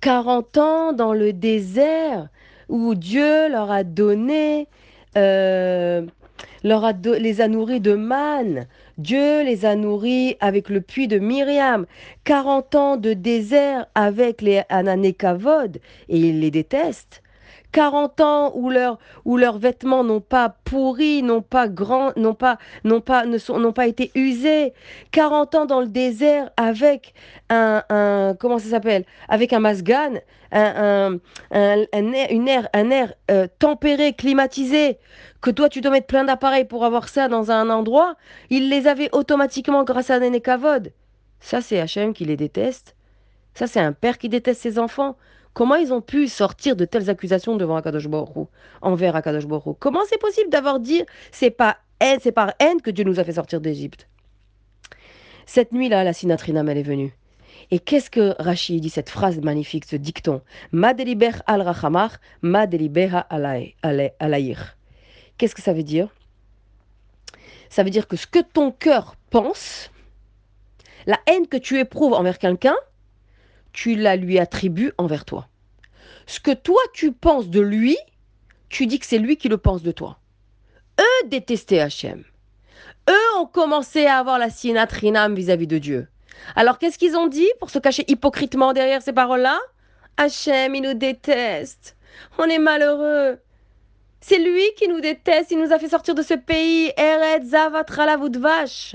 [0.00, 2.26] 40 ans dans le désert
[2.68, 4.66] où Dieu leur a donné,
[5.16, 6.04] euh,
[6.64, 8.66] les a nourris de manne.
[8.98, 11.86] Dieu les a nourris avec le puits de Myriam.
[12.24, 17.22] 40 ans de désert avec les Ananekavod et il les déteste.
[17.74, 18.70] 40 ans où,
[19.24, 23.58] où leurs vêtements n'ont pas pourri, n'ont pas grand, n'ont pas, n'ont pas, ne sont,
[23.58, 24.72] n'ont pas été usés.
[25.10, 27.14] 40 ans dans le désert avec
[27.50, 27.82] un,
[28.38, 30.20] comment ça s'appelle, avec un masgan,
[30.52, 31.18] un,
[31.50, 31.86] air,
[32.30, 34.98] une air, un air euh, tempéré, climatisé,
[35.40, 38.14] que toi tu dois mettre plein d'appareils pour avoir ça dans un endroit.
[38.50, 40.92] Ils les avaient automatiquement grâce à Néné Kavod.
[41.40, 42.94] Ça c'est Hachem qui les déteste.
[43.52, 45.16] Ça c'est un père qui déteste ses enfants.
[45.54, 48.48] Comment ils ont pu sortir de telles accusations devant Akadosh Baruch
[48.82, 52.90] envers Akadosh Baruch Comment c'est possible d'avoir dit c'est pas haine, c'est par haine que
[52.90, 54.08] Dieu nous a fait sortir d'Égypte?
[55.46, 57.14] Cette nuit-là, la Sinatrinam, elle est venue.
[57.70, 60.42] Et qu'est-ce que Rachid dit, cette phrase magnifique, ce dicton?
[60.72, 64.76] Ma deliber al rachamar, ma delibeha alayir.
[65.38, 66.08] Qu'est-ce que ça veut dire?
[67.70, 69.90] Ça veut dire que ce que ton cœur pense,
[71.06, 72.76] la haine que tu éprouves envers quelqu'un,
[73.74, 75.48] tu la lui attribues envers toi.
[76.26, 77.98] Ce que toi tu penses de lui,
[78.70, 80.18] tu dis que c'est lui qui le pense de toi.
[80.98, 82.24] eux détestaient Hachem.
[83.10, 86.08] Eux ont commencé à avoir la sinatrinam vis-à-vis de Dieu.
[86.56, 89.58] Alors qu'est-ce qu'ils ont dit pour se cacher hypocritement derrière ces paroles-là?
[90.16, 91.96] Hachem, il nous déteste.
[92.38, 93.38] On est malheureux.
[94.20, 95.50] C'est lui qui nous déteste.
[95.50, 96.92] Il nous a fait sortir de ce pays.
[96.96, 97.50] Eretz
[98.38, 98.94] vache.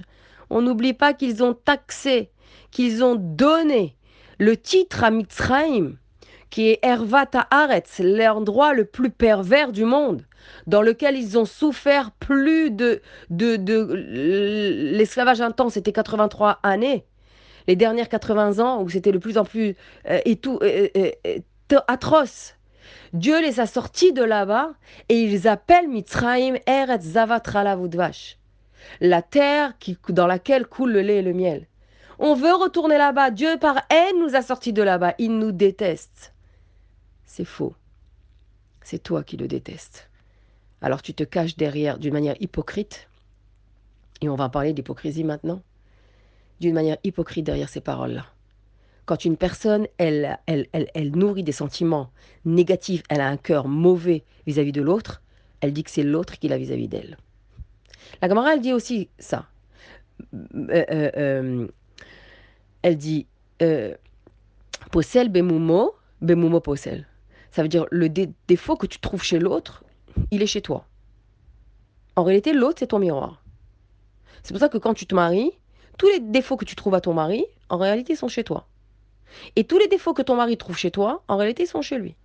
[0.50, 2.32] On n'oublie pas qu'ils ont taxé,
[2.72, 3.96] qu'ils ont donné
[4.40, 5.98] le titre à Mitzrayim,
[6.50, 10.24] qui est Ervata Haaretz, l'endroit le plus pervers du monde,
[10.66, 13.02] dans lequel ils ont souffert plus de.
[13.30, 13.88] de, de
[14.94, 17.06] L'esclavage intense, c'était 83 années.
[17.68, 19.76] Les dernières 80 ans, où c'était de plus en plus
[20.10, 22.56] euh, et tout, euh, euh, atroce.
[23.14, 24.72] Dieu les a sortis de là-bas
[25.10, 27.78] et ils appellent Mitzrayim Eretz Zavatrala
[29.02, 29.74] la terre
[30.10, 31.68] dans laquelle coule le lait et le miel.
[32.20, 33.32] On veut retourner là-bas.
[33.32, 35.16] Dieu, par haine, nous a sortis de là-bas.
[35.18, 36.34] Il nous déteste.
[37.26, 37.74] C'est faux.
[38.84, 40.10] C'est toi qui le détestes.
[40.82, 43.08] Alors tu te caches derrière d'une manière hypocrite.
[44.22, 45.62] Et on va parler d'hypocrisie maintenant.
[46.60, 48.26] D'une manière hypocrite derrière ces paroles-là.
[49.06, 52.12] Quand une personne, elle, elle, elle, nourrit des sentiments
[52.46, 55.22] négatifs, elle a un cœur mauvais vis-à-vis de l'autre,
[55.62, 57.18] elle dit que c'est l'autre qui l'a vis-à-vis d'elle.
[58.22, 59.48] La Gemara, elle dit aussi ça.
[60.34, 61.68] Euh, euh, euh,
[62.82, 63.28] elle dit
[64.92, 67.08] possel bemumo, bemumo possel.
[67.52, 69.84] Ça veut dire le défaut que tu trouves chez l'autre,
[70.32, 70.86] il est chez toi.
[72.16, 73.42] En réalité, l'autre, c'est ton miroir.
[74.44, 75.52] C'est pour ça que quand tu te maries,
[75.98, 78.68] tous les défauts que tu trouves à ton mari, en réalité, sont chez toi.
[79.56, 82.16] Et tous les défauts que ton mari trouve chez toi, en réalité, sont chez lui.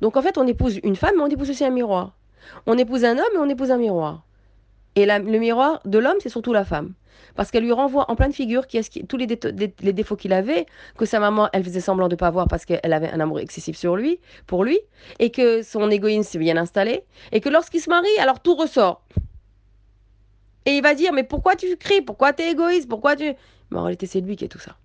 [0.00, 2.16] Donc en fait, on épouse une femme, mais on épouse aussi un miroir.
[2.66, 4.24] On épouse un homme, mais on épouse un miroir.
[4.96, 6.94] Et le miroir de l'homme, c'est surtout la femme.
[7.34, 8.66] Parce qu'elle lui renvoie en pleine figure
[9.08, 9.26] tous les,
[9.80, 12.64] les défauts qu'il avait, que sa maman, elle faisait semblant de ne pas voir parce
[12.64, 14.78] qu'elle avait un amour excessif sur lui, pour lui,
[15.18, 19.02] et que son égoïsme s'est bien installé, et que lorsqu'il se marie, alors tout ressort.
[20.66, 22.02] Et il va dire, mais pourquoi tu cries?
[22.02, 22.88] Pourquoi tu es égoïste?
[22.88, 23.32] Pourquoi tu...
[23.70, 24.76] Mais en réalité, c'est lui qui est tout ça.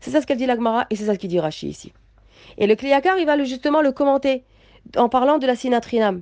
[0.00, 1.92] C'est ça ce qu'elle dit l'Agmara, et c'est ça ce qu'il dit Rachi ici.
[2.58, 4.44] Et le Kliyakar, il va justement le commenter
[4.96, 6.20] en parlant de la sinatrinam.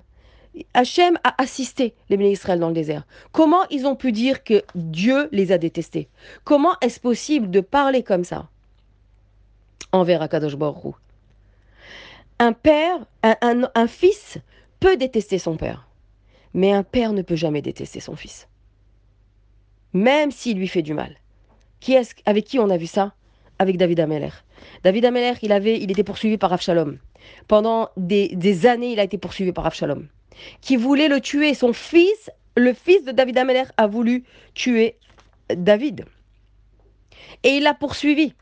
[0.72, 3.06] Hachem a assisté les Israël dans le désert.
[3.32, 6.08] Comment ils ont pu dire que Dieu les a détestés?
[6.44, 8.48] Comment est-ce possible de parler comme ça
[9.92, 10.94] envers Akadosh Baruch
[12.38, 14.38] Un père, un, fils
[14.80, 15.88] peut détester son père,
[16.52, 18.48] mais un père ne peut jamais détester son fils,
[19.92, 21.16] même s'il lui fait du mal.
[21.80, 23.12] Qui est avec qui on a vu ça?
[23.58, 24.30] Avec David Ameller.
[24.82, 26.98] David Ameller, il, avait, il était poursuivi par Avshalom.
[27.46, 30.08] Pendant des, des années, il a été poursuivi par Avshalom
[30.60, 31.54] qui voulait le tuer.
[31.54, 34.96] Son fils, le fils de David Ameller, a voulu tuer
[35.50, 36.04] David.
[37.42, 38.34] Et il l'a poursuivi.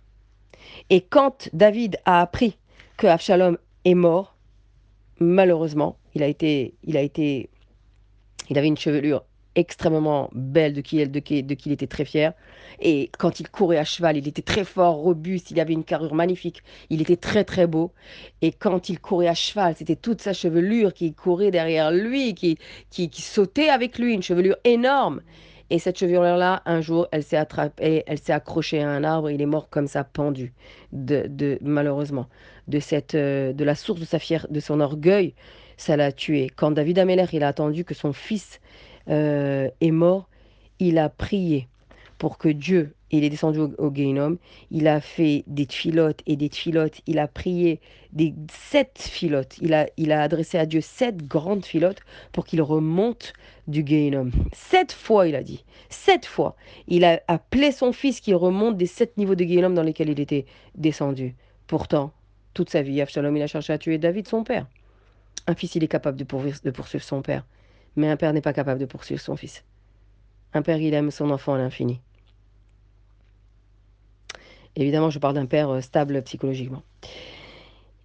[0.91, 2.59] Et quand David a appris
[2.97, 4.37] que Absalom est mort,
[5.19, 7.51] malheureusement, il il a été,
[8.49, 12.05] il avait une chevelure extrêmement belle, de qui, de, qui, de qui il était très
[12.05, 12.33] fier.
[12.81, 16.15] Et quand il courait à cheval, il était très fort, robuste, il avait une carrure
[16.15, 17.93] magnifique, il était très très beau.
[18.41, 22.59] Et quand il courait à cheval, c'était toute sa chevelure qui courait derrière lui, qui,
[22.91, 25.21] qui, qui sautait avec lui, une chevelure énorme.
[25.71, 29.41] Et cette chevelure-là, un jour, elle s'est attrapée, elle s'est accrochée à un arbre, il
[29.41, 30.53] est mort comme ça, pendu,
[30.93, 32.29] de, de malheureusement,
[32.69, 35.35] de cette, euh, de la source de sa fière, de son orgueil,
[35.79, 36.51] ça l'a tué.
[36.55, 38.61] Quand David Ameller, il a attendu que son fils
[39.09, 40.29] euh, est mort,
[40.79, 41.69] il a prié
[42.19, 43.93] pour que Dieu, il est descendu au, au
[44.71, 47.81] il a fait des filotes et des filotes, il a prié
[48.13, 52.63] des sept filotes, il a, il a adressé à Dieu sept grandes filotes pour qu'il
[52.63, 53.33] remonte
[53.67, 54.31] du Gainom.
[54.53, 56.55] Sept fois, il a dit, sept fois,
[56.87, 60.21] il a appelé son fils qui remonte des sept niveaux de Gainom dans lesquels il
[60.21, 61.35] était descendu.
[61.67, 62.13] Pourtant,
[62.55, 64.67] toute sa vie, Avshalom, il a cherché à tuer David, son père.
[65.49, 67.45] Un fils, il est capable de poursuivre son père.
[67.97, 69.65] Mais un père n'est pas capable de poursuivre son fils.
[70.55, 72.01] Un père, il aime son enfant à l'infini.
[74.77, 76.83] Évidemment, je parle d'un père euh, stable psychologiquement.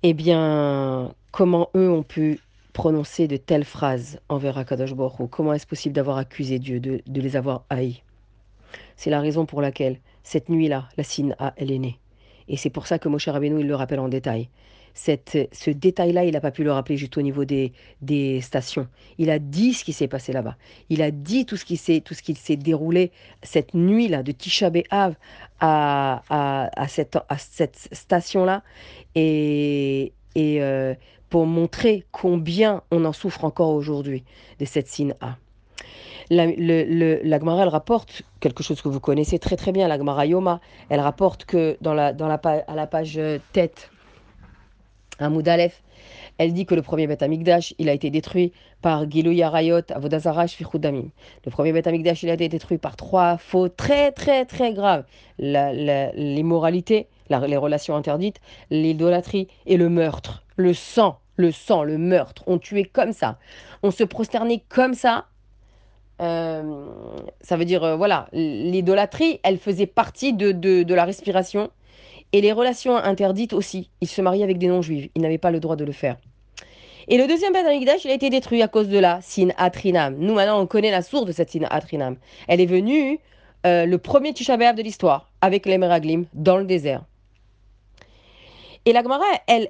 [0.04, 2.40] Eh bien, comment eux ont pu
[2.74, 7.36] prononcer de telles phrases envers Akadosh Baruch Comment est-ce possible d'avoir accusé Dieu, de, les
[7.36, 8.02] avoir haïs?
[8.96, 12.00] C'est la raison pour laquelle, cette nuit-là, la signe a, elle est née.
[12.48, 14.50] Et c'est pour ça que Moshe Rabbeinu, il le rappelle en détail
[14.98, 17.72] ce détail-là, il n'a pas pu le rappeler juste au niveau des,
[18.42, 18.88] stations.
[19.18, 20.58] Il a dit ce qui s'est passé là-bas.
[20.90, 23.12] Il a dit tout ce qui s'est, tout ce qui s'est déroulé
[23.44, 25.16] cette nuit-là, de Tisha B'Av
[25.60, 28.64] à, à, cette, à cette station-là.
[29.16, 30.94] Et, euh,
[31.30, 34.24] pour montrer combien on en souffre encore aujourd'hui
[34.60, 35.36] de cette signe A.
[36.30, 40.62] La, le, elle rapporte quelque chose que vous connaissez très très bien, la Gemara Yoma.
[40.90, 43.20] Elle rapporte que dans la, dans la, à la page
[43.52, 43.92] tête,
[45.20, 45.82] un Moudalef,
[46.38, 50.46] Elle dit que le premier Beth Amikdash, il a été détruit par Gilou Yarayot, Avodazara,
[50.46, 51.10] Shfichudamim.
[51.46, 55.04] Le premier Beth Amikdash, il a été détruit par trois fautes très, très, très graves.
[55.40, 60.44] L'immoralité, les relations interdites, l'idolâtrie et le meurtre.
[60.56, 62.44] Le sang, le sang, le meurtre.
[62.48, 63.40] On tuait comme ça.
[63.82, 65.26] On se prosternait comme ça.
[66.20, 66.88] Euh,
[67.42, 71.70] ça veut dire, euh, voilà, l'idolâtrie, elle faisait partie de, de la respiration
[72.34, 73.90] et les relations interdites aussi.
[74.02, 75.10] Il se mariait avec des non-juifs.
[75.16, 76.18] Il n'avait pas le droit de le faire.
[77.10, 80.18] Et le deuxième Beth Amikdash, il a été détruit à cause de la Sin Atrinam.
[80.18, 82.18] Nous, maintenant, on connaît la source de cette Sin Atrinam.
[82.50, 83.20] Elle est venue
[83.66, 87.04] euh, le premier Tisha de l'histoire, avec les Meraglim, dans le désert.
[88.86, 89.70] Et l'Agmara, elle,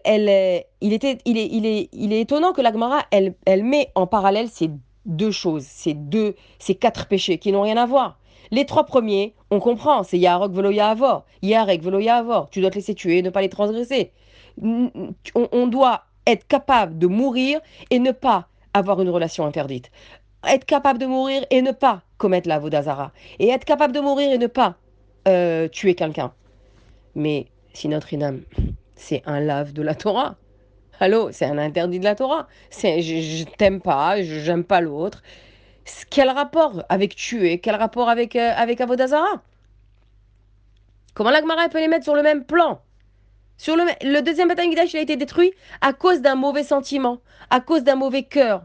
[0.81, 4.69] il, est, étonnant que l'Agmara, elle, elle met en parallèle ces
[5.05, 8.19] deux choses, ces quatre péchés qui n'ont rien à voir.
[8.51, 12.49] Les trois premiers, on comprend, c'est Yarok velo Yahavor, Yarek velo Yahavor.
[12.49, 14.11] Tu dois te laisser tuer et ne pas les transgresser.
[14.61, 17.59] On, doit être capable de mourir
[17.91, 19.91] et ne pas avoir une relation interdite.
[20.47, 23.11] Être capable de mourir et ne pas commettre la Vodazara.
[23.39, 24.75] Et être capable de mourir et ne pas
[25.27, 26.31] euh, tuer quelqu'un.
[27.15, 28.41] Mais si notre inam,
[28.95, 30.35] c'est un lave de la Torah.
[30.99, 32.47] Allô, c'est un interdit de la Torah.
[32.71, 35.21] C'est je, je t'aime pas, je j'aime pas l'autre.
[36.09, 39.41] Quel rapport avec tuer Quel rapport avec, euh, avec Avodazara?
[41.13, 42.81] Comment l'Agmara peut les mettre sur le même plan?
[43.57, 47.19] Sur le, deuxième Beth il a été détruit à cause d'un mauvais sentiment,
[47.49, 48.63] à cause d'un mauvais cœur.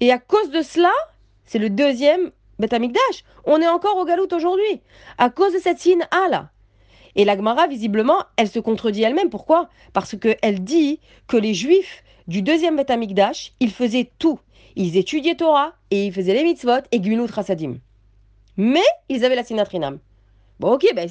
[0.00, 0.92] Et à cause de cela,
[1.46, 2.74] c'est le deuxième Beth
[3.44, 4.80] On est encore au galout aujourd'hui,
[5.18, 6.50] à cause de cette signe A là.
[7.16, 9.30] Et l'Agmara, visiblement, elle se contredit elle-même.
[9.30, 9.68] Pourquoi?
[9.92, 12.92] Parce qu'elle dit que les Juifs du deuxième Beth
[13.58, 14.38] ils faisaient tout
[14.78, 17.78] ils étudiaient Torah et ils faisaient les mitzvot et Gmilut Rasadim.
[18.56, 19.98] Mais ils avaient la sinatrinam.
[20.60, 21.08] Bon, ok, ben,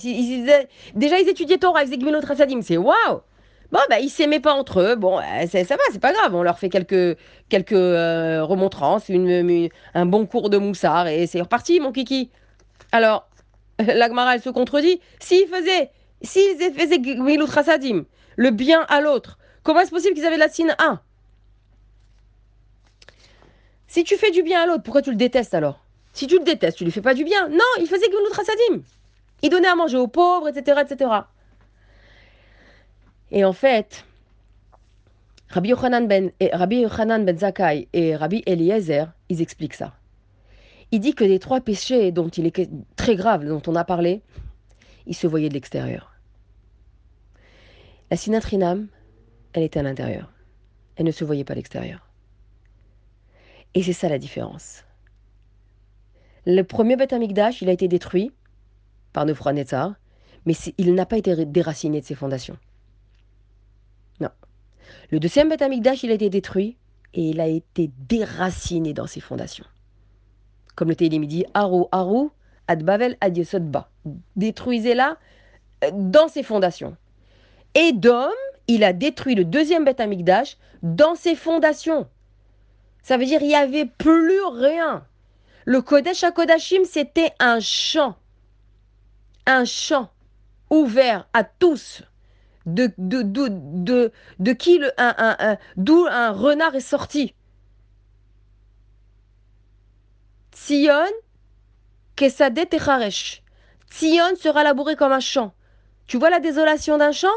[0.96, 3.22] déjà ils étudiaient Torah, ils faisaient Gmilut Rasadim, c'est waouh!
[3.70, 4.96] Bon, ben, ils s'aimaient pas entre eux.
[4.96, 6.34] Bon, euh, ça va, c'est pas grave.
[6.34, 7.18] On leur fait quelques,
[7.50, 12.32] quelques euh, remontrances, un bon cours de moussard et c'est reparti, mon kiki.
[12.94, 13.28] Alors,
[13.80, 15.02] l'Agmara, elle se contredit.
[15.20, 17.02] S'ils faisaient, s'ils faisaient
[18.38, 21.02] le bien à l'autre, comment est-ce possible qu'ils avaient la signe 1
[23.88, 25.84] si tu fais du bien à l'autre, pourquoi tu le détestes alors?
[26.14, 27.48] Si tu le détestes, tu lui fais pas du bien.
[27.48, 28.84] Non, il faisait que notre Sadim.
[29.44, 31.12] Il donnait à manger aux pauvres, etc., etc.
[33.32, 34.06] Et en fait,
[35.50, 39.94] Rabbi Yochanan ben, Rabbi Yochanan ben Zakai et Rabbi Eliezer, ils expliquent ça.
[40.92, 44.22] Il dit que les trois péchés dont il est très grave, dont on a parlé,
[45.06, 46.14] ils se voyaient de l'extérieur.
[48.10, 48.88] La sinatrinam,
[49.54, 50.32] elle était à l'intérieur.
[50.96, 52.07] Elle ne se voyait pas à l'extérieur.
[53.78, 54.84] Et c'est ça la différence.
[56.48, 58.32] Le premier Beth Amikdash, il a été détruit
[59.14, 59.94] par Nebuchadnezzar,
[60.48, 62.58] mais il n'a pas été déraciné de ses fondations.
[64.20, 64.32] Non.
[65.12, 66.76] Le deuxième Beth Amikdash, il a été détruit
[67.14, 69.68] et il a été déraciné dans ses fondations.
[70.74, 72.30] Comme le Télim dit, Haru, Haru,
[72.68, 73.40] Ad Bavel, Ad.
[74.36, 75.20] Détruisez-la
[75.84, 76.98] euh, dans ses fondations.
[77.76, 78.32] Et Dom,
[78.68, 82.08] il a détruit le deuxième Beth Amikdash dans ses fondations.
[83.04, 85.06] Ça veut dire qu'il n'y avait plus rien.
[85.66, 88.18] Le Kodesh à Kodashim, c'était un champ.
[89.46, 90.10] Un champ
[90.70, 92.04] ouvert à tous.
[92.66, 92.88] De,
[94.54, 97.34] qui le, un, un, d'où un renard est sorti.
[100.52, 101.06] Tzion,
[102.18, 103.42] Kesadet Techaresh.
[103.90, 105.54] Tzion sera labouré comme un champ.
[106.08, 107.28] Tu vois la désolation d'un champ?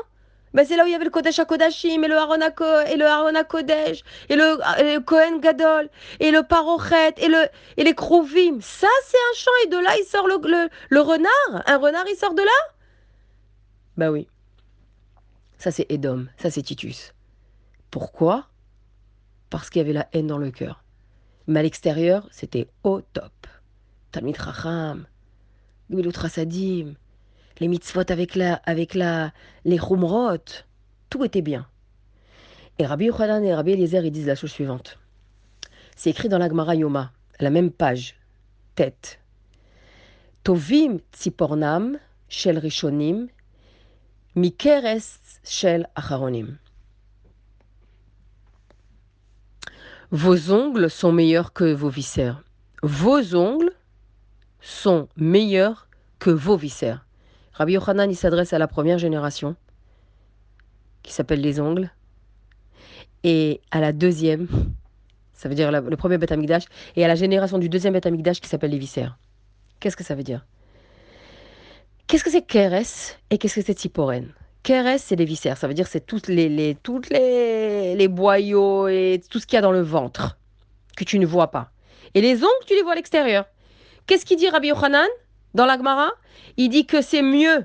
[0.52, 3.44] Ben, c'est là où il y avait le Kodesh HaKodashim et le Aaron et le
[3.44, 8.60] Kodesh et le, Kohen Gadol et le Parochet et, le, et les Krouvim.
[8.60, 11.62] Ça, c'est un chant et de là, il sort le, renard.
[11.66, 12.74] Un renard, il sort de là?
[13.96, 14.28] Ben oui.
[15.58, 16.28] Ça, c'est Edom.
[16.36, 17.14] Ça, c'est Titus.
[17.90, 18.48] Pourquoi?
[19.50, 20.84] Parce qu'il y avait la haine dans le cœur.
[21.46, 23.32] Mais à l'extérieur, c'était au top.
[24.10, 25.06] Tamit Racham,
[25.90, 26.94] Rasadim,
[27.60, 29.32] les mitzvot avec, la, avec la,
[29.64, 30.64] les chumrot,
[31.10, 31.66] tout était bien.
[32.78, 34.98] Et Rabbi Yochanan et Rabbi Eliezer, ils disent la chose suivante.
[35.94, 38.16] C'est écrit dans la Gemara Yoma, la même page,
[38.74, 39.20] tête.
[40.42, 43.28] Tovim tzipornam shel rishonim,
[44.34, 46.56] mikeres shel acharonim.
[50.10, 52.42] Vos ongles sont meilleurs que vos viscères.
[52.82, 53.74] Vos ongles
[54.60, 55.88] sont meilleurs
[56.18, 57.04] que vos viscères.
[57.60, 59.54] Rabbi Yochanan, s'adresse à la première génération,
[61.02, 61.90] qui s'appelle les ongles,
[63.22, 64.48] et à la deuxième,
[65.34, 66.64] ça veut dire le premier Beth Amikdash,
[66.96, 69.18] et à la génération du deuxième Beth Amikdash qui s'appelle les viscères.
[69.78, 70.46] Qu'est-ce que ça veut dire?
[72.06, 74.32] Qu'est-ce que c'est Keres et qu'est-ce que c'est Tziporen?
[74.62, 75.58] Keres, c'est les viscères.
[75.58, 79.56] Ça veut dire c'est toutes les, les, toutes les, les boyaux et tout ce qu'il
[79.56, 80.38] y a dans le ventre
[80.96, 81.72] que tu ne vois pas.
[82.14, 83.44] Et les ongles, tu les vois à l'extérieur.
[84.06, 85.06] Qu'est-ce qu'il dit Rabbi Yochanan?
[85.54, 86.10] Dans l'Agmara
[86.56, 87.64] Il dit que c'est mieux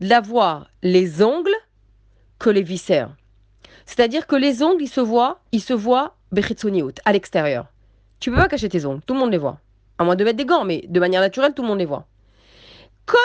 [0.00, 1.54] d'avoir les ongles
[2.38, 3.14] que les viscères.
[3.86, 6.16] C'est-à-dire que les ongles, ils se voient, ils se voient
[7.04, 7.66] à l'extérieur.
[8.20, 9.60] Tu peux pas cacher tes ongles, tout le monde les voit.
[9.98, 12.06] À moins de mettre des gants, mais de manière naturelle, tout le monde les voit.
[13.06, 13.18] Comme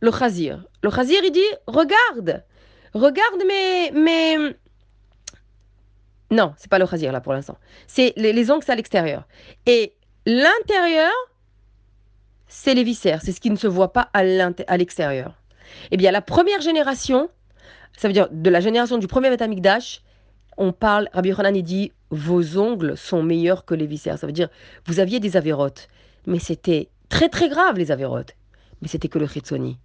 [0.00, 0.64] le chazir.
[0.82, 2.44] Le chazir, il dit, regarde,
[2.94, 3.90] regarde mes...
[3.92, 4.56] mes...
[6.30, 7.56] Non, c'est pas le chazir là pour l'instant.
[7.86, 9.24] C'est les, ongles, c'est à l'extérieur.
[9.64, 9.94] Et
[10.26, 11.12] l'intérieur,
[12.48, 13.20] c'est les viscères.
[13.22, 15.34] C'est ce qui ne se voit pas à l'extérieur.
[15.90, 17.28] Eh bien, la première génération,
[17.96, 20.02] ça veut dire de la génération du premier Betamikdash,
[20.56, 24.18] on parle, Rabbi Yochanan, il dit, vos ongles sont meilleurs que les viscères.
[24.18, 24.48] Ça veut dire,
[24.86, 25.88] vous aviez des avérotes,
[26.26, 28.34] mais c'était très très grave les avérotes.
[28.80, 29.78] Mais c'était que le chitsoni.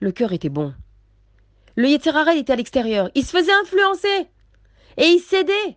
[0.00, 0.74] Le cœur était bon.
[1.76, 3.10] Le Yetzirara était à l'extérieur.
[3.14, 4.28] Il se faisait influencer.
[4.96, 5.76] Et il cédait.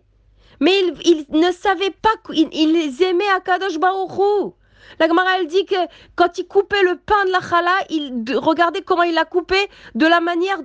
[0.60, 0.72] Mais
[1.04, 4.54] il, ne savait pas qu'il les aimait à Kadosh Baruchou.
[4.98, 5.76] La Gemara, elle dit que
[6.14, 9.56] quand il coupait le pain de la chala, il regardait comment il l'a coupé
[9.94, 10.58] de la manière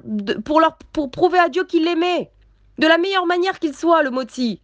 [0.44, 2.32] pour prouver à Dieu qu'il l'aimait.
[2.78, 4.62] De la meilleure manière qu'il soit, le moti.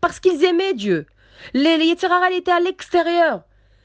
[0.00, 1.06] Parce qu'ils aimaient Dieu.
[1.54, 3.42] Les, les étaient à l'extérieur.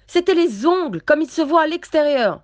[0.07, 2.41] C'était les ongles, comme ils se voient à l'extérieur.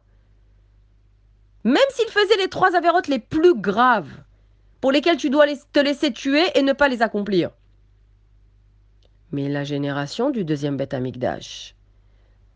[1.64, 4.12] Même s'ils faisaient les trois avérotes les plus graves,
[4.82, 7.52] pour lesquelles tu dois te laisser tuer et ne pas les accomplir.
[9.32, 11.76] Mais la génération du deuxième Beth Amikdash,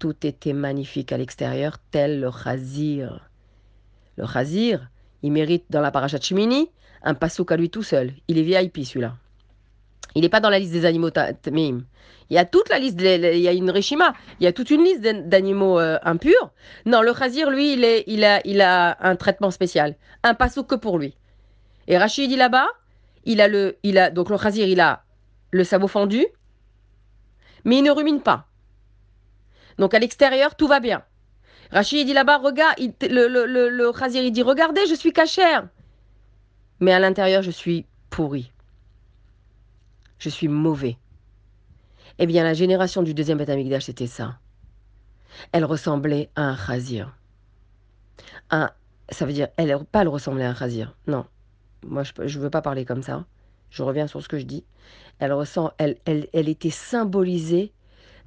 [0.04, 3.30] tout était magnifique à l'extérieur, tel le Chazir.
[4.18, 4.90] Le Chazir,
[5.22, 6.70] il mérite dans la parachat Shemini
[7.04, 8.12] un passouk à lui tout seul.
[8.28, 9.16] Il est VIP celui-là.
[10.14, 11.86] Il n'est pas dans la liste des animaux tamim.
[12.30, 14.72] Il y a toute la liste, il y a une reshima, il y a toute
[14.72, 16.52] une liste d'animaux euh, impurs.
[16.86, 21.16] Non, le chazir, lui, il, a, un traitement spécial, un passouk que pour lui.
[21.88, 22.68] Et Rachid là-bas,
[23.24, 25.06] il a le, il a donc le chazir, il a
[25.52, 26.26] le sabot fendu,
[27.64, 28.50] mais il ne rumine pas.
[29.78, 31.04] Donc à l'extérieur, tout va bien.
[31.72, 35.68] Rachid dit là-bas, regarde, le, le, le, le il dit, regardez, je suis cachère.
[36.80, 38.52] Mais à l'intérieur, je suis pourri.
[40.20, 40.98] Je suis mauvais.
[42.20, 44.38] Eh bien, la génération du deuxième Beth c'était ça.
[45.52, 47.18] Elle ressemblait à un chazir.
[48.52, 48.70] Un,
[49.10, 50.96] ça veut dire, elle pas elle ressemblait à un chazir.
[51.08, 51.26] Non.
[51.84, 53.26] Moi, je ne veux pas parler comme ça.
[53.72, 54.64] Je reviens sur ce que je dis.
[55.18, 57.73] Elle, ressent, elle, elle, elle était symbolisée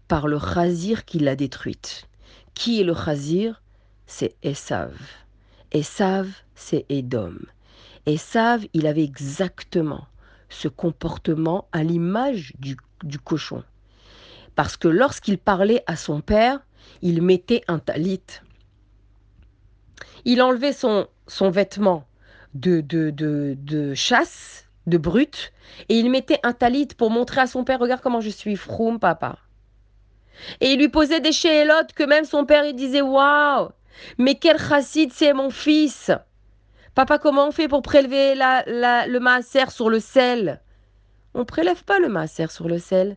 [0.08, 2.08] par le chazir qui l'a détruite.
[2.54, 3.62] Qui est le chazir
[4.06, 4.94] C'est Esav.
[5.72, 7.38] Esav, c'est Edom.
[8.06, 10.06] Esav, il avait exactement
[10.48, 12.76] ce comportement à l'image du,
[13.18, 13.64] cochon.
[14.54, 16.60] Parce que lorsqu'il parlait à son père,
[17.02, 18.22] il mettait un talit.
[20.24, 21.08] Il enlevait son,
[21.50, 22.06] vêtement
[22.54, 25.52] de, chasse, de brute,
[25.88, 28.98] et il mettait un talit pour montrer à son père, regarde comment je suis froum,
[28.98, 29.38] papa.
[30.60, 33.70] Et il lui posait des chélotes que même son père, il disait, waouh,
[34.18, 36.10] mais quel chassid c'est mon fils.
[36.94, 40.60] Papa, comment on fait pour prélever le maaser sur le sel?
[41.34, 43.16] On prélève pas le maaser sur le sel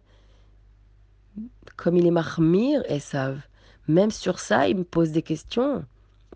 [1.79, 3.41] comme il est marmire, savent.
[3.87, 5.85] Même sur ça, il me pose des questions.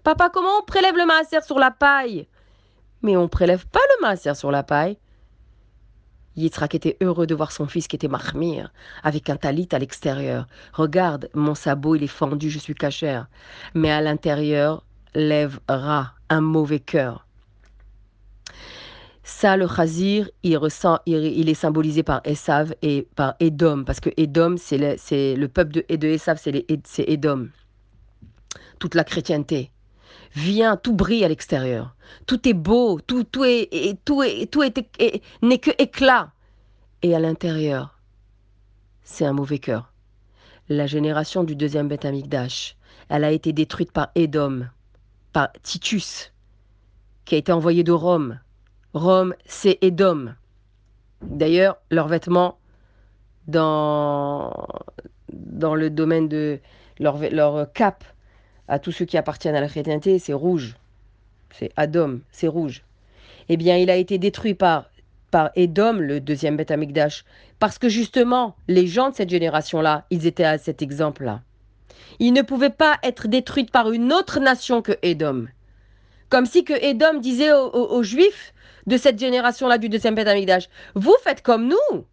[0.03, 2.27] Papa, comment on prélève le maaser sur la paille?
[3.01, 4.97] Mais on prélève pas le maaser sur la paille.
[6.36, 8.71] Yitzhak était heureux de voir son fils qui était marmire,
[9.03, 10.47] avec un talit à l'extérieur.
[10.73, 13.27] Regarde, mon sabot, il est fendu, je suis cachère.
[13.73, 17.27] Mais à l'intérieur, lève rat, un mauvais cœur.
[19.23, 24.77] Ça, le chazir, il, est symbolisé par Esav et par Edom, parce que Edom, c'est
[24.77, 27.49] le, le, peuple de, de Esav, c'est Edom.
[28.79, 29.71] Toute la chrétienté.
[30.36, 31.95] Vient, tout brille à l'extérieur.
[32.25, 36.31] Tout est beau, tout, tout est, tout est, tout est, n'est que éclat.
[37.01, 37.99] Et à l'intérieur,
[39.03, 39.93] c'est un mauvais cœur.
[40.69, 42.77] La génération du deuxième Beth Amikdash,
[43.09, 44.69] elle a été détruite par Edom,
[45.34, 46.31] par Titus,
[47.25, 48.39] qui a été envoyé de Rome
[48.93, 50.36] Rome, c'est Édom.
[51.21, 52.59] D'ailleurs, leurs vêtements
[53.47, 54.67] dans,
[55.31, 56.59] dans le domaine de
[56.99, 58.03] leur, leur cap
[58.68, 60.76] à tous ceux qui appartiennent à la chrétienté, c'est rouge.
[61.51, 62.84] C'est Adom, c'est rouge.
[63.49, 64.89] Eh bien, il a été détruit par,
[65.32, 67.26] par Édom, le deuxième Beth Amikdash,
[67.59, 71.41] parce que justement, les gens de cette génération-là, ils étaient à cet exemple-là.
[72.20, 75.47] Ils ne pouvaient pas être détruits par une autre nation que Édom.
[76.30, 78.53] Comme si que Édom disait aux Juifs,
[78.86, 82.05] de cette génération-là du deuxième Beth Vous faites comme nous.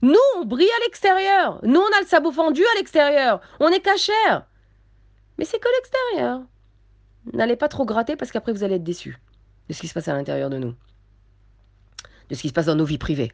[0.00, 1.60] Nous, on brille à l'extérieur.
[1.64, 3.40] Nous, on a le sabot fendu à l'extérieur.
[3.60, 4.46] On est cachère.
[5.38, 6.42] Mais c'est que l'extérieur.
[7.32, 9.18] N'allez pas trop gratter parce qu'après vous allez être déçus.
[9.68, 10.74] de ce qui se passe à l'intérieur de nous,
[12.30, 13.32] de ce qui se passe dans nos vies privées.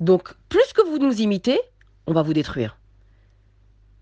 [0.00, 1.60] Donc, plus que vous nous imitez,
[2.06, 2.78] on va vous détruire.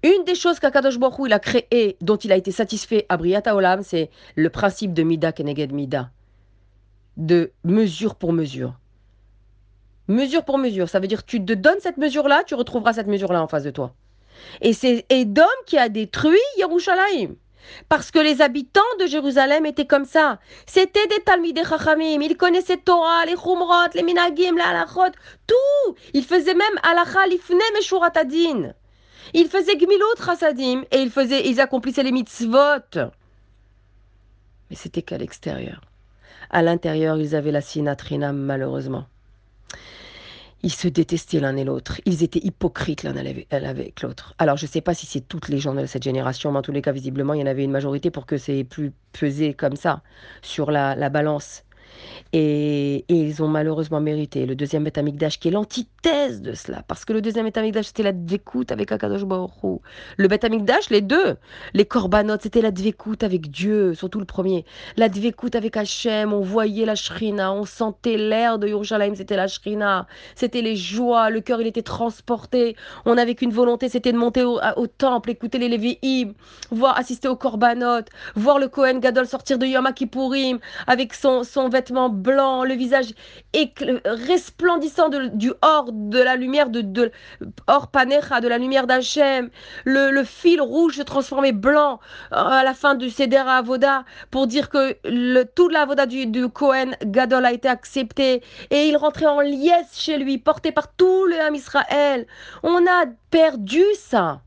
[0.05, 3.57] Une des choses qu'Akadosh Baruch il a créé, dont il a été satisfait à Briata
[3.57, 6.13] Olam, c'est le principe de Mida Keneged Mida,
[7.17, 8.79] de mesure pour mesure.
[10.07, 13.43] Mesure pour mesure, ça veut dire tu te donnes cette mesure-là, tu retrouveras cette mesure-là
[13.43, 13.93] en face de toi.
[14.61, 17.37] Et c'est Edom qui a détruit Yerushalayim.
[17.89, 20.39] Parce que les habitants de Jérusalem étaient comme ça.
[20.67, 22.21] C'était des Talmidei Chachamim.
[22.23, 25.13] Ils connaissaient Torah, les Chumrot, les Minagim, les Halachot,
[25.47, 25.95] tout.
[26.15, 28.73] Ils faisaient même Halacha Lifne Meshurat Adin.
[29.35, 33.11] Ils faisaient Gmilot Chasadim et ils, faisaient, ils accomplissaient les mitzvot.
[34.71, 35.83] Mais c'était qu'à l'extérieur.
[36.51, 39.07] À l'intérieur, ils avaient la sinatrina, malheureusement.
[40.63, 42.01] Ils se détestaient l'un et l'autre.
[42.05, 44.35] Ils étaient hypocrites l'un avec l'autre.
[44.39, 46.63] Alors, je ne sais pas si c'est toutes les gens de cette génération, mais en
[46.63, 49.55] tous les cas, visiblement, il y en avait une majorité pour que c'est plus pesé
[49.55, 50.03] comme ça
[50.43, 51.65] sur la, la balance.
[52.33, 56.83] Et, ils ont malheureusement mérité le deuxième Betamikdash, qui est l'antithèse de cela.
[56.87, 59.51] Parce que le deuxième Betamikdash, c'était la dvékoute avec Akadosh Baruch
[60.17, 61.37] Le Betamikdash, les deux,
[61.75, 64.65] les Korbanot, c'était la dvékoute avec Dieu, surtout le premier.
[64.97, 69.49] La dvékoute avec Hachem, on voyait la Shrina, on sentait l'air de Yerushalayim, c'était la
[69.49, 70.07] Shrina.
[70.35, 72.77] C'était les joies, le cœur, il était transporté.
[73.05, 76.33] On n'avait qu'une volonté, c'était de monter au, temple, écouter les Lévi'im,
[76.71, 81.69] voir, assister aux Korbanot, voir le Kohen Gadol sortir de Yom Kippourim avec son, son
[81.69, 83.15] vêtement blanc, le visage
[84.05, 87.11] resplendissant du or de la lumière de, de
[87.69, 89.51] de la lumière d'Hachem.
[89.85, 92.01] Le, fil rouge se transformait blanc
[92.33, 96.49] euh, à la fin du Seder Avoda pour dire que le, toute l'Avoda du, du
[96.49, 101.25] Cohen Gadol a été accepté et il rentrait en liesse chez lui, porté par tout
[101.27, 102.27] le Ham Israël.
[102.63, 104.43] On a perdu ça.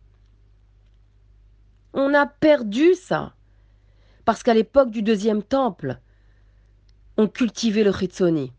[1.94, 3.34] On a perdu ça.
[4.26, 6.00] Parce qu'à l'époque du deuxième temple,
[7.22, 8.52] on cultivait le chitsoni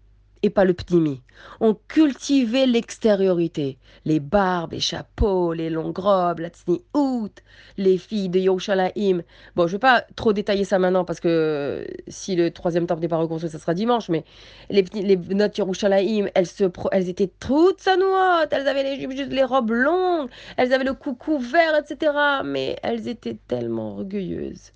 [0.44, 1.20] et pas le pnimi.
[1.58, 6.50] On cultivait l'extériorité, les barbes, les chapeaux, les longues robes, la
[6.94, 7.42] out,
[7.76, 9.22] les filles de Yerushalayim.
[9.56, 13.08] Bon, je vais pas trop détailler ça maintenant parce que si le troisième temple n'est
[13.08, 14.24] pas reconstruit, ça sera dimanche, mais
[14.70, 19.72] les, les notes Yerushalayim, elles, se, elles étaient toutes sanouotes, elles avaient les, les robes
[19.72, 22.12] longues, elles avaient le cou couvert, etc.
[22.44, 24.70] Mais elles étaient tellement orgueilleuses,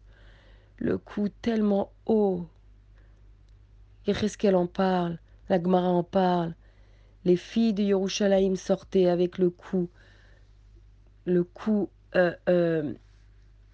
[0.79, 2.47] le cou tellement haut
[4.15, 6.55] qu'elle en parle, la Gemara en parle.
[7.25, 9.89] Les filles de Yerushalayim sortaient avec le cou,
[11.25, 12.95] le cou euh, euh,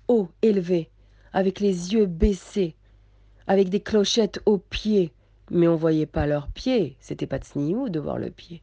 [0.08, 0.90] haut, élevé,
[1.32, 2.76] avec les yeux baissés,
[3.46, 5.12] avec des clochettes aux pieds.
[5.50, 8.62] Mais on voyait pas leurs pieds, c'était pas de sniou de voir le pied.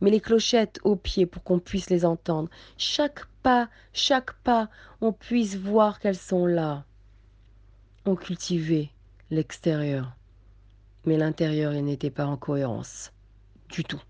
[0.00, 2.48] Mais les clochettes aux pieds pour qu'on puisse les entendre.
[2.76, 6.84] Chaque pas, chaque pas, on puisse voir qu'elles sont là.
[8.04, 8.90] On cultivait
[9.30, 10.17] l'extérieur
[11.04, 13.12] mais l'intérieur, il n'était pas en cohérence
[13.70, 14.00] du tout.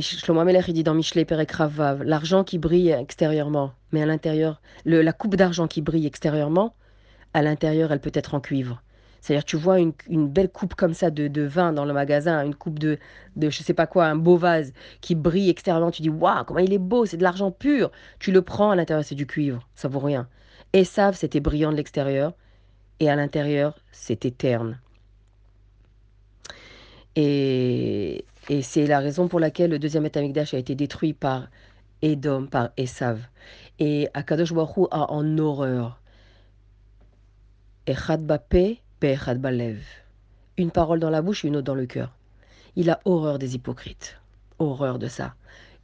[0.00, 5.12] Shlomo Ameler, il dit dans Michelet Perekravav, l'argent qui brille extérieurement, mais à l'intérieur, la
[5.12, 6.74] coupe d'argent qui brille extérieurement,
[7.34, 8.82] à l'intérieur, elle peut être en cuivre.
[9.20, 9.92] C'est-à-dire, tu vois une,
[10.28, 12.98] belle coupe comme ça de, vin dans le magasin, une coupe de,
[13.36, 15.90] de je sais pas quoi, un beau vase qui brille extérieurement.
[15.90, 17.90] Tu dis, waouh, comment il est beau, c'est de l'argent pur.
[18.20, 20.28] Tu le prends, à l'intérieur, c'est du cuivre, ça vaut rien.
[20.72, 22.34] Et savent, c'était brillant de l'extérieur,
[23.00, 24.78] et à l'intérieur, c'était terne.
[27.20, 28.24] Et,
[28.62, 31.48] c'est la raison pour laquelle le deuxième Betamikdash a été détruit par
[32.00, 33.20] Edom, par Esav.
[33.80, 36.00] Et Akadosh a en horreur
[39.36, 39.80] Balev.
[40.58, 42.12] Une parole dans la bouche une autre dans le cœur.
[42.76, 44.20] Il a horreur des hypocrites.
[44.60, 45.34] Horreur de ça.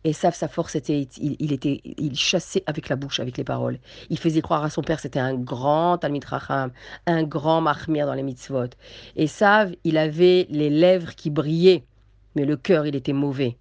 [0.04, 3.78] Et sa force était, il, était, il chassait avec la bouche, avec les paroles.
[4.10, 6.72] Il faisait croire à son père, c'était un grand Talmid Racham,
[7.06, 8.68] un grand Mahmir dans les mitzvot.
[9.16, 11.84] Et Sav, il avait les lèvres qui brillaient,
[12.34, 13.56] mais le cœur, il était mauvais.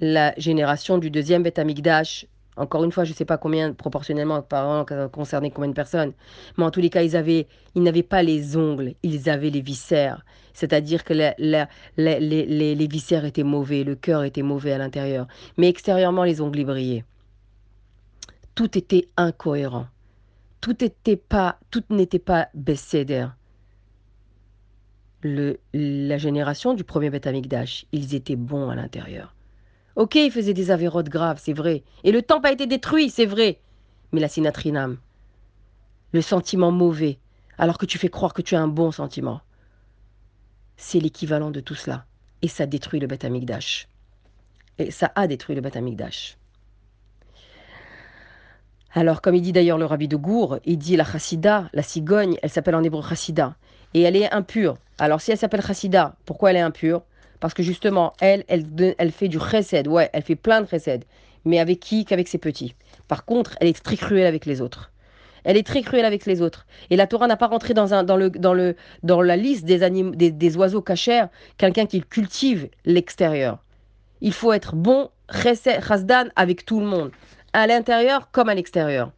[0.00, 2.26] La génération du deuxième Beth Amikdash,
[2.56, 6.12] encore une fois, je ne sais pas combien, proportionnellement, par an, concernait combien de personnes,
[6.58, 9.62] mais en tous les cas, ils avaient, ils n'avaient pas les ongles, ils avaient les
[9.62, 10.24] viscères.
[10.52, 11.34] C'est-à-dire que les,
[11.96, 15.26] les, viscères étaient mauvais, le cœur était mauvais à l'intérieur.
[15.56, 17.04] Mais extérieurement, les ongles brillaient.
[18.54, 19.86] Tout était incohérent.
[20.60, 22.48] Tout n'était pas, tout n'était pas
[25.22, 27.28] Le, la génération du premier Beth
[27.92, 29.34] ils étaient bons à l'intérieur.
[29.96, 31.82] Ok, ils faisaient des avérotes graves, c'est vrai.
[32.04, 33.60] Et le temple a été détruit, c'est vrai.
[34.12, 34.98] Mais la sinatrinam,
[36.12, 37.18] le sentiment mauvais,
[37.58, 39.40] alors que tu fais croire que tu as un bon sentiment
[40.82, 42.04] c'est l'équivalent de tout cela.
[42.42, 43.88] Et ça détruit le Beth Amikdash.
[44.78, 46.36] Et ça a détruit le Beth Amikdash.
[48.94, 52.36] Alors, comme il dit d'ailleurs le rabbi de Gour, il dit la chassida, la cigogne,
[52.42, 53.54] elle s'appelle en hébreu chassida.
[53.94, 54.76] Et elle est impure.
[54.98, 57.02] Alors, si elle s'appelle chassida, pourquoi elle est impure?
[57.42, 59.88] Parce que justement, elle, elle, fait du chesed.
[59.88, 61.02] Ouais, elle fait plein de chesed.
[61.44, 62.76] Mais avec qui Qu'avec ses petits.
[63.08, 64.92] Par contre, elle est très cruelle avec les autres.
[65.42, 66.66] Elle est très cruelle avec les autres.
[66.88, 71.24] Et la Torah n'a pas rentré dans, la liste des, oiseaux cachers
[71.58, 73.58] quelqu'un qui cultive l'extérieur.
[74.20, 77.10] Il faut être bon, chasdan, avec tout le monde,
[77.54, 79.10] à l'intérieur comme à l'extérieur.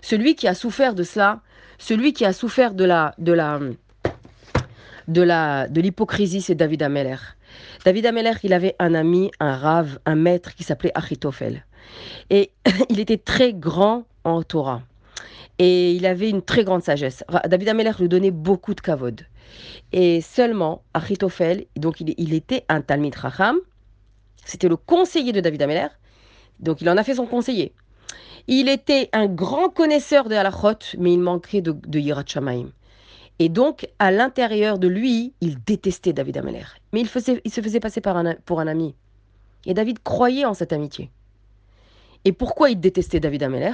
[0.00, 1.40] Celui qui a souffert de cela,
[1.76, 2.86] celui qui a souffert de
[5.08, 7.35] de l'hypocrisie, c'est David Ameller.
[7.84, 11.64] David Ameller, il avait un ami, un rave, un maître qui s'appelait Achitophel.
[12.30, 12.50] Et
[12.90, 14.82] il était très grand en Torah.
[15.58, 17.24] Et il avait une très grande sagesse.
[17.46, 19.22] David Ameller lui donnait beaucoup de kavod.
[19.92, 23.56] Et seulement, Achitophel, donc il, était un Talmid Racham,
[24.44, 25.88] c'était le conseiller de David Ameller,
[26.60, 27.72] donc il en a fait son conseiller.
[28.48, 32.70] Il était un grand connaisseur de halachot, mais il manquait de, de Yirat Shamaim.
[33.38, 36.64] Et donc, à l'intérieur de lui, il détestait David Ameller.
[36.92, 38.94] Mais il, se faisait passer pour un ami.
[39.66, 41.10] Et David croyait en cette amitié.
[42.24, 43.72] Et pourquoi il détestait David Ameller?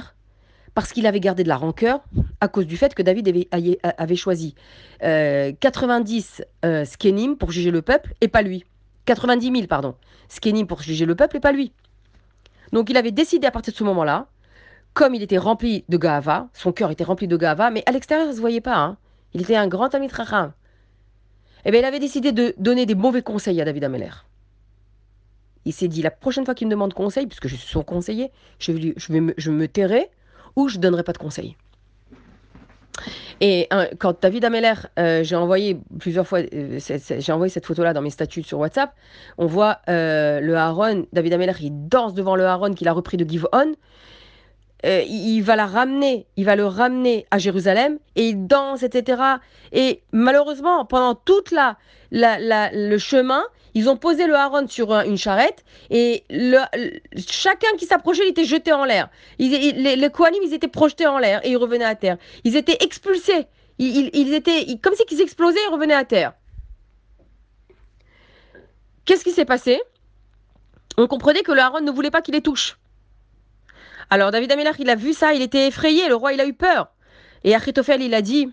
[0.73, 2.03] Parce qu'il avait gardé de la rancœur
[2.41, 4.55] à cause du fait que David avait, choisi
[4.99, 8.65] 90 euh, euh, pour juger le peuple et pas lui.
[9.05, 9.95] 90 000, pardon.
[10.29, 11.71] Skenim pour juger le peuple et pas lui.
[12.71, 14.27] Donc il avait décidé à partir de ce moment-là,
[14.93, 18.25] comme il était rempli de Gahava, son cœur était rempli de Gahava, mais à l'extérieur,
[18.25, 18.77] ça ne se voyait pas.
[18.77, 18.97] Hein.
[19.33, 20.53] Il était un grand ami Tracham.
[21.65, 24.11] Eh bien, il avait décidé de donner des mauvais conseils à David Ameller.
[25.65, 28.31] Il s'est dit, la prochaine fois qu'il me demande conseil, puisque je suis son conseiller,
[28.59, 30.09] je, vais, me, je tairai
[30.55, 31.55] ou je ne donnerai pas de conseils.
[33.41, 33.67] Et
[33.99, 38.11] quand David Ameller, euh, j'ai envoyé plusieurs fois, euh, j'ai envoyé cette photo-là dans mes
[38.11, 38.93] statuts sur WhatsApp,
[39.37, 43.17] on voit euh, le Aaron, David Ameller, il danse devant le Aaron qu'il a repris
[43.17, 43.25] de
[44.83, 45.05] Givon.
[45.07, 49.21] il va la ramener, il va le ramener à Jérusalem et il danse, etc.
[49.71, 51.77] Et malheureusement, pendant toute la,
[52.11, 53.43] le chemin,
[53.75, 56.59] ils ont posé le haron sur une charrette et le,
[57.27, 59.09] chacun qui s'approchait, il était jeté en l'air.
[59.39, 60.09] les, les
[60.43, 62.17] ils étaient projetés en l'air et ils revenaient à terre.
[62.43, 63.47] Ils étaient expulsés.
[63.79, 66.33] Ils, étaient comme si ils explosaient et revenaient à terre.
[69.05, 69.81] Qu'est-ce qui s'est passé?
[70.97, 72.77] On comprenait que le haron ne voulait pas qu'il les touche.
[74.09, 76.07] Alors David Ameller, il a vu ça, il était effrayé.
[76.07, 76.91] Le roi, il a eu peur.
[77.43, 78.51] Et Achitophel, il a dit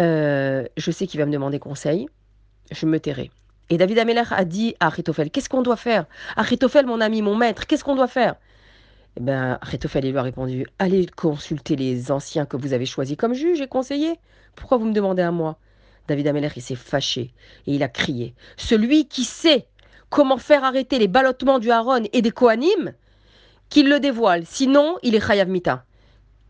[0.00, 2.08] euh, Je sais qu'il va me demander conseil
[2.70, 3.30] je me tairai.
[3.68, 6.06] Et David Ameller a dit à Achitophel, qu'est-ce qu'on doit faire?
[6.36, 8.34] Achitophel, mon ami, mon maître, qu'est-ce qu'on doit faire?
[9.16, 13.34] Eh bien, Achitophel lui a répondu, allez consulter les anciens que vous avez choisis comme
[13.34, 14.18] juges et conseillers.
[14.56, 15.58] Pourquoi vous me demandez à moi?
[16.08, 17.32] David Ameller, il s'est fâché
[17.66, 19.68] et il a crié, celui qui sait
[20.08, 22.94] comment faire arrêter les ballottements du Haron et des Kohanim,
[23.70, 25.84] qu'il le dévoile, sinon il est Chayav Mita.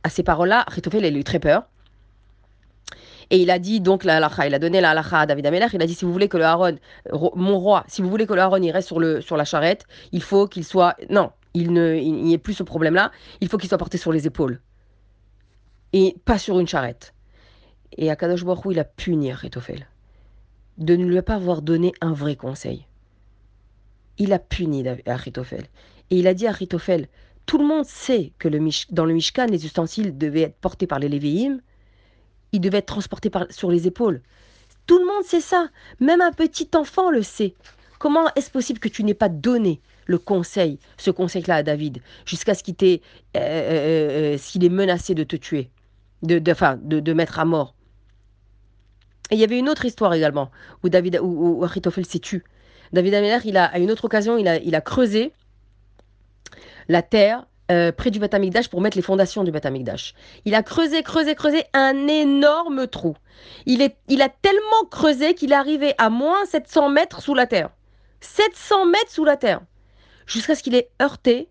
[0.03, 1.69] À ces paroles-là, Achitophel a eu très peur.
[3.33, 5.67] Et il a dit donc la halacha, il a donné la halacha à David Ameller,
[5.73, 6.77] il a dit si vous voulez que le Aaron,
[7.37, 9.85] mon roi, si vous voulez que le Aaron il reste sur, le, sur la charrette,
[10.11, 10.97] il faut qu'il soit.
[11.11, 14.61] Non, il n'y ait plus ce problème-là, il faut qu'il soit porté sur les épaules.
[15.93, 17.15] Et pas sur une charrette.
[17.97, 19.87] Et Akadosh Baruch il a puni Achitophel
[20.81, 22.87] de ne lui pas avoir donné un vrai conseil.
[24.19, 25.67] Il a puni Achitophel.
[26.11, 27.09] Et il a dit à Achitophel,
[27.47, 28.49] tout le monde sait que
[28.93, 31.61] dans le Mishkan, les ustensiles devaient être portés par les Lévi'im,
[32.53, 34.23] il devait être transporté par, sur les épaules.
[34.87, 35.69] Tout le monde sait ça.
[36.01, 37.55] Même un petit enfant le sait.
[37.99, 42.55] Comment est-ce possible que tu n'aies pas donné le conseil, ce conseil-là à David, jusqu'à
[42.55, 43.01] ce qu'il t'ait,
[43.37, 45.71] euh, euh, euh, est menacé de te tuer,
[46.23, 47.75] de, de, mettre à mort?
[49.31, 50.51] Et il y avait une autre histoire également
[50.83, 52.43] où David, où, où s'est tué.
[52.93, 55.33] David Ameller, il a, à une autre occasion, il a creusé
[56.91, 60.15] la terre euh, près du Batamikdash pour mettre les fondations du Batamikdash.
[60.45, 63.17] Il a creusé, creusé, creusé un énorme trou.
[63.65, 67.71] Il, est, a tellement creusé qu'il est arrivé à moins 700 mètres sous la terre.
[68.21, 69.61] 700 mètres sous la terre.
[70.27, 71.49] Jusqu'à ce qu'il ait heurté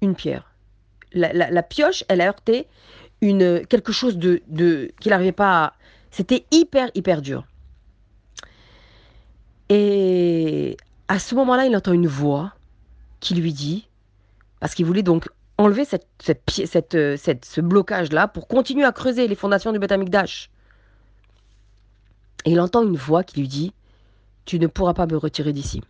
[0.00, 0.54] une pierre.
[1.12, 2.68] La, pioche, elle a heurté
[3.20, 5.72] quelque chose de, de qu'il n'arrivait pas à...
[6.12, 7.44] C'était hyper, hyper dur.
[9.70, 10.76] Et
[11.08, 12.55] à ce moment-là, il entend une voix
[13.20, 13.88] qui lui dit
[14.60, 19.26] parce qu'il voulait donc enlever cette, cette, euh, cette, ce blocage-là pour continuer à creuser
[19.28, 20.50] les fondations du Beth Amikdash.
[22.44, 23.72] Et il entend une voix qui lui dit
[24.44, 25.82] Tu ne pourras pas me retirer d'ici,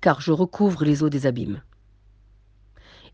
[0.00, 1.62] car je recouvre les eaux des abîmes.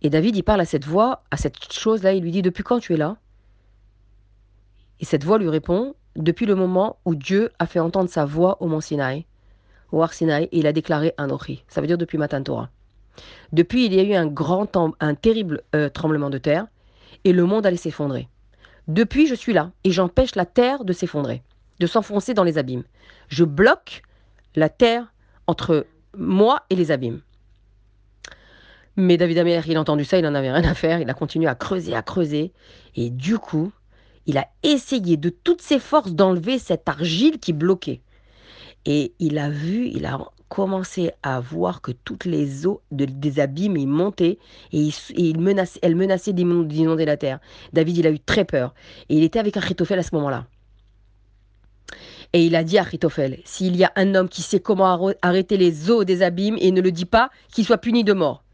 [0.02, 2.80] Et David, il parle à cette voix, à cette chose-là, il lui dit Depuis quand
[2.80, 3.16] tu es là?
[5.00, 8.62] Et cette voix lui répond Depuis le moment où Dieu a fait entendre sa voix
[8.62, 9.26] au mont Sinaï,
[9.92, 11.28] au Har Sinaï, et il a déclaré un.
[11.68, 12.70] Ça veut dire depuis Matan Torah.
[13.52, 16.66] Depuis, il y a eu un grand, un terrible euh, tremblement de terre
[17.24, 18.28] et le monde allait s'effondrer.
[18.88, 21.42] Depuis, je suis là et j'empêche la terre de s'effondrer,
[21.78, 22.84] de s'enfoncer dans les abîmes.
[23.28, 24.02] Je bloque
[24.56, 25.12] la terre
[25.46, 27.20] entre moi et les abîmes.
[28.96, 31.14] Mais David Améler, il a entendu ça, il n'en avait rien à faire, il a
[31.14, 32.52] continué à creuser, à creuser.
[32.96, 33.72] Et du coup,
[34.26, 38.00] il a essayé de toutes ses forces d'enlever cette argile qui bloquait.
[38.86, 40.18] Et il a vu, il a
[40.48, 44.38] commencé à voir que toutes les eaux des abîmes montaient
[44.72, 47.38] et, il, menaçait, elle menaçait d'inonder la terre.
[47.72, 48.74] David, il a eu très peur.
[49.08, 50.46] Et il était avec Achitophel à ce moment-là.
[52.32, 55.56] Et il a dit à Achitophel, s'il y a un homme qui sait comment arrêter
[55.56, 58.44] les eaux des abîmes et ne le dit pas, qu'il soit puni de mort.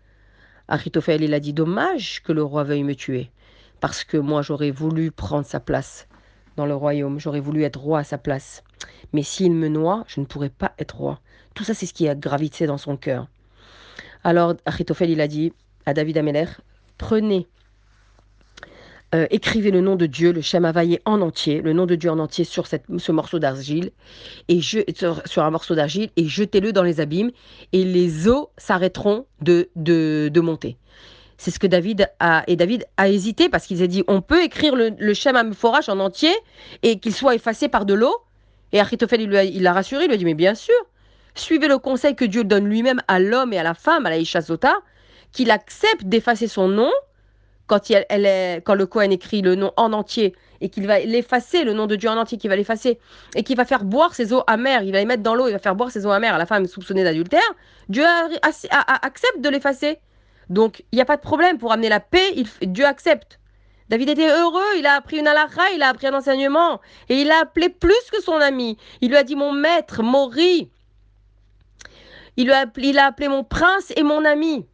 [0.69, 3.31] Achitophel, il a dit, dommage que le roi veuille me tuer,
[3.81, 6.09] parce que moi j'aurais voulu prendre sa place
[6.57, 8.63] dans le royaume, j'aurais voulu être roi à sa place.
[9.13, 11.21] Mais s'il me noie, je ne pourrais pas être roi.
[11.55, 13.29] Tout ça, c'est ce qui a gravité dans son cœur.
[14.25, 15.53] Alors, Achitophel, il a dit
[15.87, 16.47] à David Améler,
[16.99, 17.47] prenez,
[19.15, 20.71] euh, écrivez le nom de Dieu, le Shem
[21.05, 23.93] en entier, le nom de Dieu en entier sur ce morceau d'argile,
[24.49, 24.85] et sur,
[25.37, 27.31] un morceau d'argile, et jetez-le dans les abîmes,
[27.73, 29.69] et les eaux s'arrêteront de,
[30.41, 30.77] monter.
[31.39, 32.45] C'est ce que David a.
[32.47, 36.01] Et David a hésité parce qu'il s'est dit on peut écrire le, le Shem en
[36.01, 36.33] entier
[36.83, 38.15] et qu'il soit effacé par de l'eau.
[38.73, 40.75] Et Achitophel, il l'a rassuré, il lui a dit Mais bien sûr,
[41.35, 44.19] suivez le conseil que Dieu donne lui-même à l'homme et à la femme, à la
[44.19, 44.75] Ishazota,
[45.33, 46.91] qu'il accepte d'effacer son nom
[47.67, 51.65] quand, il, elle quand le Cohen écrit le nom en entier et qu'il va l'effacer,
[51.65, 52.99] le nom de Dieu en entier, qu'il va l'effacer
[53.35, 55.53] et qu'il va faire boire ses eaux amères, il va les mettre dans l'eau, il
[55.53, 57.41] va faire boire ses eaux amères à la femme soupçonnée d'adultère,
[57.89, 58.05] Dieu
[59.03, 59.99] accepte de l'effacer.
[60.49, 63.41] Donc il n'y a pas de problème pour amener la paix, Dieu accepte.
[63.89, 67.31] David était heureux, il a appris une halakha, il a appris un enseignement et il
[67.31, 68.77] a appelé plus que son ami.
[69.01, 70.71] Il lui a dit mon maître, Mori.
[72.37, 72.67] Il, a,
[73.07, 74.67] appelé mon prince et mon ami.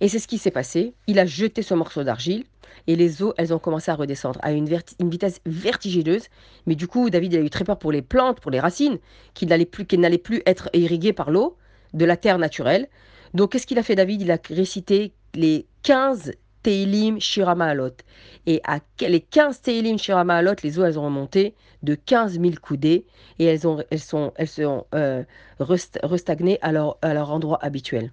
[0.00, 0.94] Et c'est ce qui s'est passé.
[1.06, 2.44] Il a jeté ce morceau d'argile
[2.86, 6.24] et les eaux, elles ont commencé à redescendre à une, vitesse vertigineuse.
[6.66, 8.98] Mais du coup, David a eu très peur pour les plantes, pour les racines,
[9.34, 11.56] qu'ils n'allaient plus, plus être irriguées par l'eau
[11.92, 12.88] de la terre naturelle.
[13.34, 14.22] Donc, qu'est-ce qu'il a fait, David?
[14.22, 16.32] Il a récité les 15
[16.62, 17.96] Teilim Shirama Alot.
[18.46, 22.54] Et à les 15 Teilim Shirama Alot, les eaux, elles ont remonté de 15 000
[22.62, 23.04] coudées
[23.38, 24.32] et elles, ont, sont,
[24.94, 25.24] euh,
[25.60, 28.12] restagnées à leur, à leur endroit habituel.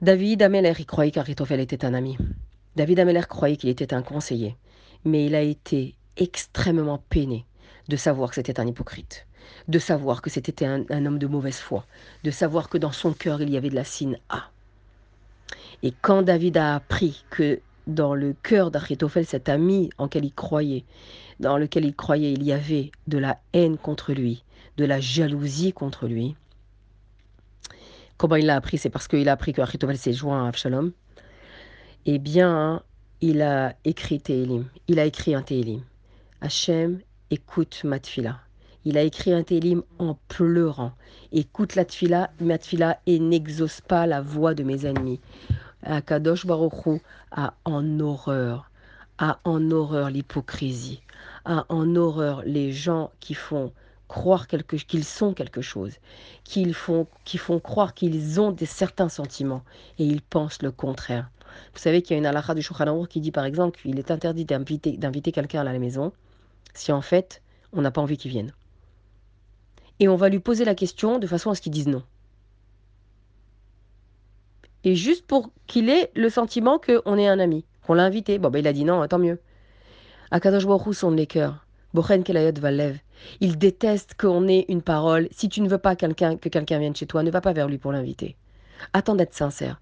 [0.00, 2.16] David Ameller, il croyait qu'Aritophel était un ami.
[2.76, 4.56] David Ameller croyait qu'il était un conseiller.
[5.04, 7.46] Mais il a été extrêmement peiné
[7.88, 9.26] de savoir que c'était un hypocrite,
[9.68, 11.84] de savoir que c'était un, homme de mauvaise foi,
[12.22, 14.50] de savoir que dans son cœur il y avait de la sine A.
[15.82, 20.84] Et quand David a appris que dans le cœur d'Achitophel, cet ami en il croyait,
[21.40, 24.44] dans lequel il croyait, il y avait de la haine contre lui,
[24.78, 26.36] de la jalousie contre lui,
[28.16, 28.78] Comment il l'a appris?
[28.78, 30.92] C'est parce qu'il a appris que Achitophel s'est joint à Absalom.
[32.06, 32.82] Eh bien,
[33.20, 34.66] il a écrit Télim.
[34.88, 35.82] Il a écrit un Télim.
[36.40, 38.43] Hachem, écoute ma tfila.
[38.86, 40.92] Il a écrit un Télim en pleurant.
[41.32, 45.20] Écoute la tfila, ma tfila, et n'exauce pas la voix de mes ennemis.
[45.82, 48.70] Akadosh Baruchou a en horreur,
[49.16, 51.00] a en horreur l'hypocrisie,
[51.46, 53.72] a en horreur les gens qui font
[54.08, 55.94] croire qu'ils sont quelque chose,
[56.44, 59.64] qu'ils font, qui font croire qu'ils ont des certains sentiments
[59.98, 61.30] et ils pensent le contraire.
[61.72, 64.10] Vous savez qu'il y a une halakha du Shulchan qui dit par exemple qu'il est
[64.10, 66.12] interdit d'inviter, d'inviter quelqu'un à la maison
[66.74, 68.52] si en fait on n'a pas envie qu'il vienne.
[70.00, 72.02] Et on va lui poser la question de façon à ce qu'il dise non.
[74.84, 78.38] Et juste pour qu'il ait le sentiment qu'on est un ami, qu'on l'a invité.
[78.38, 79.40] Bon, ben il a dit non, tant mieux.
[80.30, 81.64] Akadosh Baruch sonde les cœurs.
[81.94, 82.98] Bochen Kelayot Valev.
[83.40, 85.28] Il déteste qu'on ait une parole.
[85.30, 87.78] Si tu ne veux pas que quelqu'un vienne chez toi, ne va pas vers lui
[87.78, 88.36] pour l'inviter.
[88.92, 89.80] Attends d'être sincère.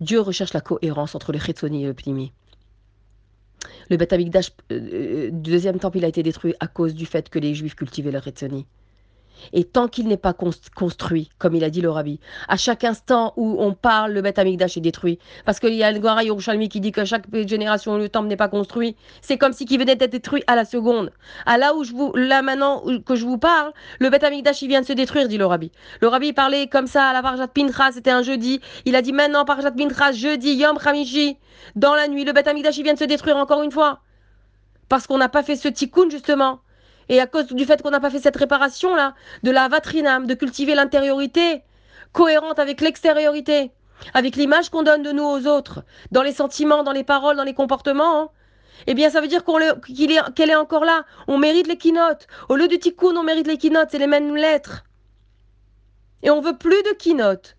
[0.00, 2.32] Dieu recherche la cohérence entre le Chetsoni et le Pnimi.
[3.90, 4.40] Le Beth euh,
[4.72, 8.10] euh, deuxième temple, il a été détruit à cause du fait que les Juifs cultivaient
[8.10, 8.66] le Chetsoni.
[9.52, 13.32] Et tant qu'il n'est pas construit, comme il a dit le rabbi, à chaque instant
[13.36, 15.18] où on parle, le Beth Amikdash est détruit.
[15.44, 18.36] Parce qu'il y a le Gwara Yerushalmi qui dit que chaque génération, le temple n'est
[18.36, 18.96] pas construit.
[19.22, 21.10] C'est comme si qui venait d'être détruit à la seconde.
[21.46, 24.68] À là où je vous, là maintenant que je vous parle, le Beth Amikdash, il
[24.68, 25.70] vient de se détruire, dit le rabbi.
[26.00, 28.60] Le rabbi parlait comme ça à la Parjat Pinchas, c'était un jeudi.
[28.84, 31.36] Il a dit maintenant, Parjat Pinchas, jeudi, Yom Khamishi,
[31.76, 34.00] dans la nuit, le Beth Amikdash, il vient de se détruire encore une fois.
[34.88, 36.60] Parce qu'on n'a pas fait ce tikkun, justement.
[37.10, 40.34] Et à cause du fait qu'on n'a pas fait cette réparation-là, de la vatrinam, de
[40.34, 41.62] cultiver l'intériorité
[42.12, 43.72] cohérente avec l'extériorité,
[44.14, 45.82] avec l'image qu'on donne de nous aux autres,
[46.12, 48.28] dans les sentiments, dans les paroles, dans les comportements, hein,
[48.86, 51.04] eh bien, ça veut dire qu'elle est, encore là.
[51.28, 52.26] On mérite les keynotes.
[52.48, 53.88] Au lieu du tikkun, on mérite les keynotes.
[53.90, 54.84] C'est les mêmes lettres.
[56.22, 57.56] Et on veut plus de keynotes.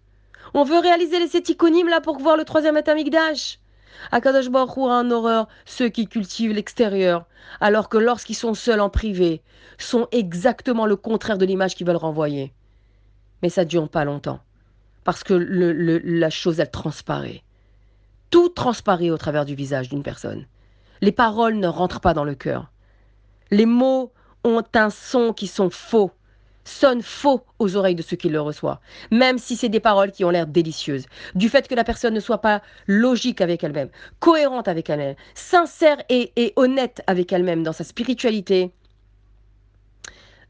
[0.56, 1.48] On veut réaliser les sept
[1.88, 3.61] là pour voir le troisième Atamikdash.
[4.12, 7.26] Akadosh Baruch a en horreur ceux qui cultivent l'extérieur,
[7.60, 9.42] alors que lorsqu'ils sont seuls en privé,
[9.78, 12.54] sont exactement le contraire de l'image qu'ils veulent renvoyer.
[13.42, 14.40] Mais ça ne dure pas longtemps,
[15.04, 17.44] parce que la chose, elle transparaît.
[18.30, 20.46] Tout transparaît au travers du visage d'une personne.
[21.02, 22.72] Les paroles ne rentrent pas dans le cœur.
[23.50, 26.12] Les mots ont un son qui sont faux
[26.64, 28.80] sonne faux aux oreilles de ceux qui le reçoivent,
[29.12, 31.06] même si c'est des paroles qui ont l'air délicieuses.
[31.36, 33.90] Du fait que la personne ne soit pas logique avec elle-même,
[34.20, 38.72] cohérente avec elle-même, sincère et, honnête avec elle-même dans sa spiritualité,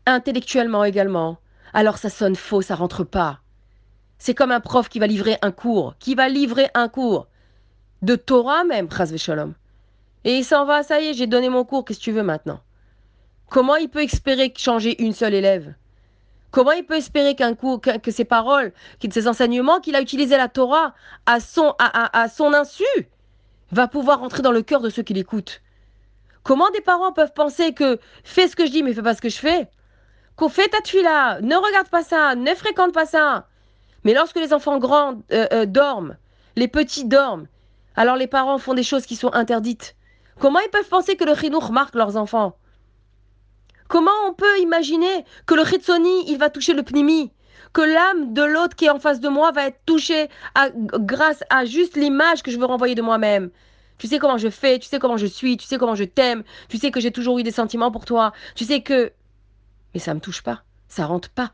[0.06, 1.38] intellectuellement également,
[1.74, 3.40] alors ça sonne faux, ça rentre pas.
[4.18, 7.28] C'est comme un prof qui va livrer un cours, qui va livrer un cours
[8.02, 9.54] de Torah même, Shalom.
[10.24, 12.24] Et il s'en va, ça y est, j'ai donné mon cours, qu'est-ce que tu veux
[12.24, 12.60] maintenant?
[13.50, 15.74] Comment il peut espérer changer une seule élève?
[16.52, 20.36] Comment il peut espérer qu'un coup, que, ses paroles, que ses enseignements, qu'il a utilisé
[20.36, 20.94] la Torah
[21.26, 21.74] à son,
[22.54, 22.84] insu,
[23.72, 25.62] va pouvoir entrer dans le cœur de ceux qui l'écoutent?
[26.44, 29.22] Comment des parents peuvent penser que fais ce que je dis mais fais pas ce
[29.22, 29.70] que je fais?
[30.36, 33.48] Qu'on fait ta là, ne regarde pas ça, ne fréquente pas ça.
[34.04, 36.18] Mais lorsque les enfants grands euh, euh, dorment,
[36.56, 37.48] les petits dorment,
[37.96, 39.96] alors les parents font des choses qui sont interdites.
[40.40, 42.58] Comment ils peuvent penser que le chinour marque leurs enfants?
[43.92, 47.30] Comment on peut imaginer que le Chitsoni, il va toucher le pnimi?
[47.74, 50.30] Que l'âme de l'autre qui est en face de moi va être touchée
[50.80, 53.52] grâce à juste l'image que je veux renvoyer de moi-même.
[53.98, 56.46] Tu sais comment je fais, tu sais comment je suis, tu sais comment je t'aime,
[56.70, 59.12] tu sais que j'ai toujours eu des sentiments pour toi, tu sais que...
[59.94, 61.52] Mais ça me touche pas, ça rentre pas.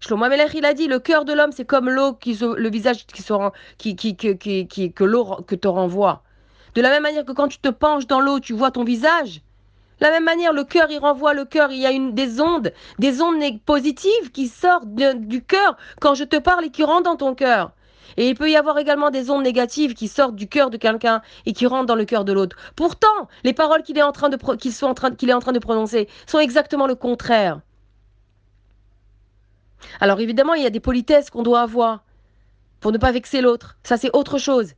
[0.00, 3.06] Shlomo Amelech, il a dit, le cœur de l'homme, c'est comme l'eau, qui le visage
[3.06, 6.22] qui que l'eau te renvoie.
[6.74, 9.42] De la même manière que quand tu te penches dans l'eau, tu vois ton visage,
[10.02, 11.70] la même manière, le cœur, il renvoie le cœur.
[11.70, 16.36] Il y a des ondes, des ondes positives qui sortent du cœur quand je te
[16.36, 17.70] parle et qui rentrent dans ton cœur.
[18.16, 21.22] Et il peut y avoir également des ondes négatives qui sortent du cœur de quelqu'un
[21.46, 22.56] et qui rentrent dans le cœur de l'autre.
[22.74, 24.36] Pourtant, les paroles qu'il est en train de
[25.60, 27.60] prononcer sont exactement le contraire.
[30.00, 32.02] Alors évidemment, il y a des politesses qu'on doit avoir
[32.80, 33.76] pour ne pas vexer l'autre.
[33.84, 34.72] Ça c'est autre chose.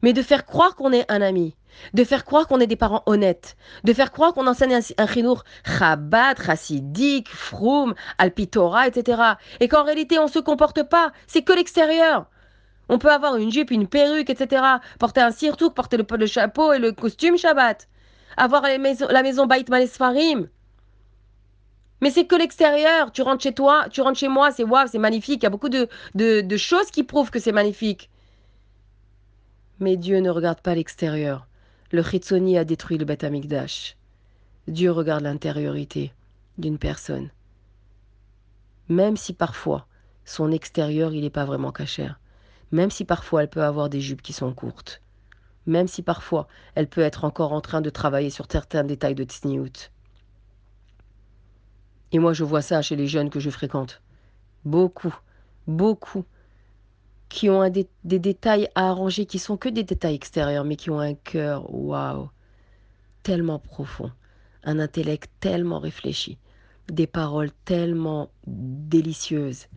[0.00, 1.54] Mais de faire croire qu'on est un ami,
[1.94, 5.06] de faire croire qu'on est des parents honnêtes, de faire croire qu'on enseigne un, un
[5.06, 9.22] chinour Chabad, chassidique, froum, alpitora, etc.
[9.60, 12.26] Et qu'en réalité on ne se comporte pas, c'est que l'extérieur.
[12.88, 14.62] On peut avoir une jupe, une perruque, etc.
[14.98, 17.88] Porter un sirtouk, porter le, chapeau et le costume Shabbat.
[18.36, 18.78] Avoir la
[19.22, 20.48] maison, Bait Malesfarim.
[22.00, 23.12] Mais c'est que l'extérieur.
[23.12, 25.42] Tu rentres chez toi, tu rentres chez moi, c'est waouh, c'est magnifique.
[25.42, 28.10] Il y a beaucoup de choses qui prouvent que c'est magnifique.
[29.78, 31.46] Mais Dieu ne regarde pas l'extérieur.
[31.92, 33.96] Le Chitsoni a détruit le Beth Amikdash.
[34.68, 36.12] Dieu regarde l'intériorité
[36.56, 37.30] d'une personne.
[38.88, 39.88] Même si parfois
[40.24, 42.20] son extérieur il n'est pas vraiment cachère.
[42.70, 45.02] Même si parfois elle peut avoir des jupes qui sont courtes.
[45.66, 49.24] Même si parfois elle peut être encore en train de travailler sur certains détails de
[49.24, 49.90] tsniout.
[52.12, 54.00] Et moi je vois ça chez les jeunes que je fréquente.
[54.64, 55.16] Beaucoup,
[55.66, 56.24] beaucoup
[57.30, 60.98] qui ont des, détails à arranger qui sont que des détails extérieurs, mais qui ont
[60.98, 62.28] un cœur, waouh,
[63.22, 64.10] tellement profond,
[64.64, 66.38] un intellect tellement réfléchi,
[66.88, 69.68] des paroles tellement délicieuses.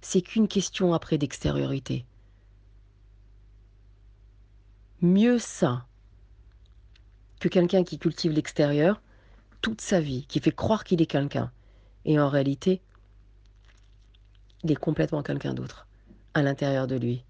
[0.00, 2.06] C'est qu'une question après d'extériorité.
[5.02, 5.86] Mieux ça
[7.40, 9.02] que quelqu'un qui cultive l'extérieur
[9.60, 11.50] toute sa vie, qui fait croire qu'il est quelqu'un,
[12.04, 12.80] et en réalité,
[14.62, 15.86] il est complètement quelqu'un d'autre
[16.36, 17.24] à l'intérieur de lui.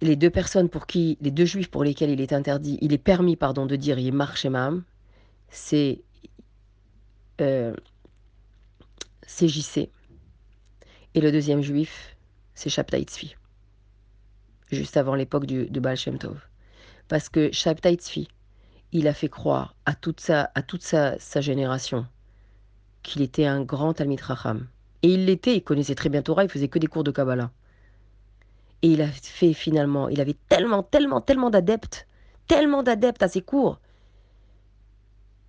[0.00, 2.98] Les deux personnes pour qui, les deux juifs pour lesquels il est interdit, il est
[2.98, 4.84] permis, pardon, de dire Yemar Shemam,
[5.50, 6.02] c'est
[7.42, 7.74] euh,
[9.26, 9.90] JC.
[11.14, 12.16] Et le deuxième juif,
[12.54, 13.36] c'est Shabtai Tzvi,
[14.72, 16.40] juste avant l'époque de Baal Shem Tov.
[17.08, 18.28] Parce que Shabtai Tzvi,
[18.92, 22.06] il a fait croire à toute sa, à toute sa, sa génération
[23.02, 24.20] qu'il était un grand Talmid.
[25.02, 27.50] Et il l'était, il connaissait très bien Torah, il faisait que des cours de Kabbalah.
[28.82, 32.06] Et il a fait finalement, il avait tellement, tellement, tellement d'adeptes,
[32.46, 33.80] tellement d'adeptes à ses cours,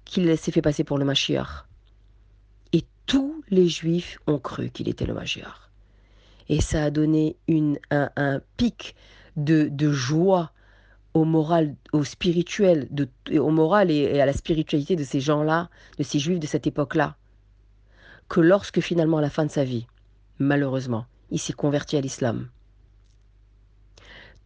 [0.05, 1.65] qu'il s'est fait passer pour le Mashiach.
[2.73, 5.69] Et tous les juifs ont cru qu'il était le Mashiach.
[6.49, 7.37] Et ça a donné
[7.91, 8.95] un, pic
[9.35, 10.51] de, joie
[11.13, 12.89] au moral, au spirituel,
[13.31, 15.69] au moral et à la spiritualité de ces gens-là,
[15.99, 17.17] de ces juifs de cette époque-là,
[18.29, 19.87] que lorsque finalement à la fin de sa vie,
[20.37, 22.47] malheureusement, il s'est converti à l'islam,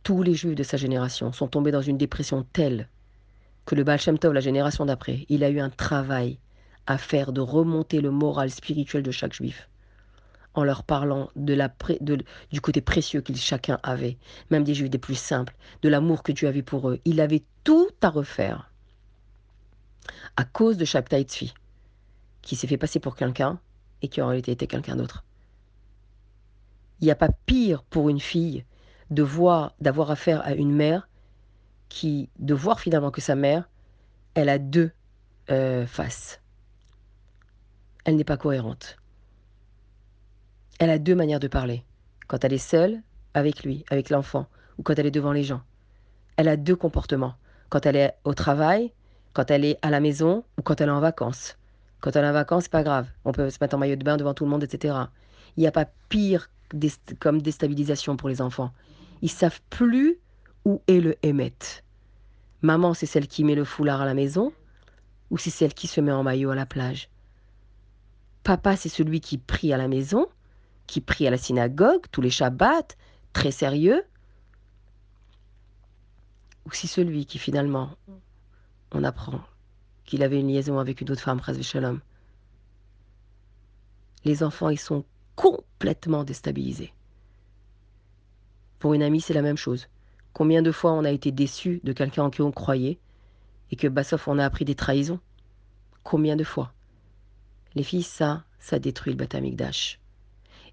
[0.04, 2.90] tous les juifs de sa génération sont tombés dans une dépression telle
[3.66, 6.40] que le Baal Shem Tov, la génération d'après, il a eu un travail
[6.88, 9.70] à faire de remonter le moral spirituel de chaque juif
[10.54, 14.18] en leur parlant du côté précieux qu'ils chacun avait,
[14.52, 17.00] même des juifs des plus simples, de l'amour que Dieu avait pour eux.
[17.06, 18.70] Il avait tout à refaire
[20.38, 21.54] à cause de Shabtai Tzvi,
[22.42, 23.60] qui s'est fait passer pour quelqu'un
[24.04, 25.24] et qui en réalité était quelqu'un d'autre.
[27.00, 28.64] Il n'y a pas pire pour une fille
[29.10, 31.10] de voir, d'avoir affaire à une mère
[31.90, 33.70] qui, de voir finalement que sa mère,
[34.36, 34.92] elle a deux
[35.50, 36.42] euh, faces.
[38.06, 38.98] Elle n'est pas cohérente.
[40.80, 41.84] Elle a deux manières de parler.
[42.28, 43.02] Quand elle est seule,
[43.34, 44.48] avec lui, avec l'enfant,
[44.78, 45.62] ou quand elle est devant les gens.
[46.36, 47.36] Elle a deux comportements.
[47.70, 48.92] Quand elle est au travail,
[49.34, 51.58] quand elle est à la maison, ou quand elle est en vacances.
[52.04, 53.08] Quand est en vacances, c'est pas grave.
[53.24, 54.94] On peut se mettre en maillot de bain devant tout le monde, etc.
[55.56, 56.50] Il n'y a pas pire
[57.20, 58.74] comme déstabilisation pour les enfants.
[59.22, 60.18] Ils savent plus
[60.66, 61.54] où est le émet.
[62.62, 64.52] Maman, c'est celle qui met le foulard à la maison
[65.32, 67.08] ou c'est celle qui se met en maillot à la plage?
[68.44, 70.28] Papa, c'est celui qui prie à la maison,
[70.88, 72.98] qui prie à la synagogue tous les Shabbats,
[73.32, 74.04] très sérieux
[76.66, 77.92] Ou c'est celui qui finalement,
[78.92, 79.40] on apprend
[80.06, 82.00] qu'il avait une liaison avec une autre femme, Shalom
[84.26, 86.94] Les enfants, ils sont complètement déstabilisés.
[88.80, 89.88] Pour une amie, c'est la même chose.
[90.34, 93.00] Combien de fois on a été déçu de quelqu'un en qui on croyait
[93.72, 95.20] et que Bassoff on a appris des trahisons?
[96.04, 96.74] Combien de fois?
[97.76, 100.00] Les filles, ça, ça détruit le Batamikdash.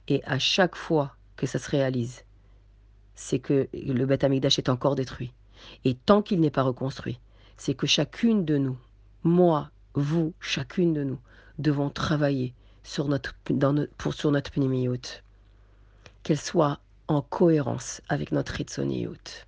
[0.09, 2.25] Et à chaque fois que ça se réalise,
[3.15, 5.33] c'est que le Batamikdash est encore détruit.
[5.85, 7.21] Et tant qu'il n'est pas reconstruit,
[7.57, 8.79] c'est que chacune de nous,
[9.23, 11.19] moi, vous, chacune de nous,
[11.59, 14.51] devons travailler sur notre, dans pour, sur notre
[16.23, 19.47] qu'elle soit en cohérence avec notre ritsoniyut.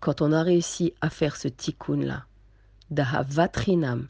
[0.00, 2.26] Quand on a réussi à faire ce tikkun-là,
[2.90, 4.08] d'ahavatrinam,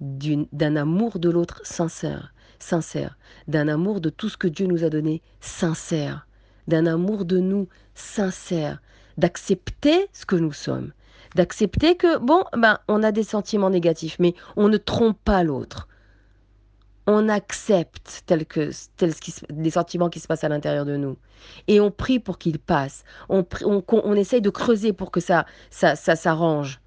[0.00, 4.90] d'un amour de l'autre sincère, sincère, d'un amour de tout ce que Dieu nous a
[4.90, 6.26] donné sincère,
[6.68, 8.80] d'un amour de nous sincère,
[9.18, 10.92] d'accepter ce que nous sommes,
[11.34, 15.88] d'accepter que, bon, ben, on a des sentiments négatifs, mais on ne trompe pas l'autre
[17.10, 20.96] on accepte tel que, tel ce qui, les sentiments qui se passent à l'intérieur de
[20.96, 21.16] nous.
[21.66, 23.04] Et on prie pour qu'ils passent.
[23.28, 26.80] On, on, essaye de creuser pour que ça, ça, ça s'arrange.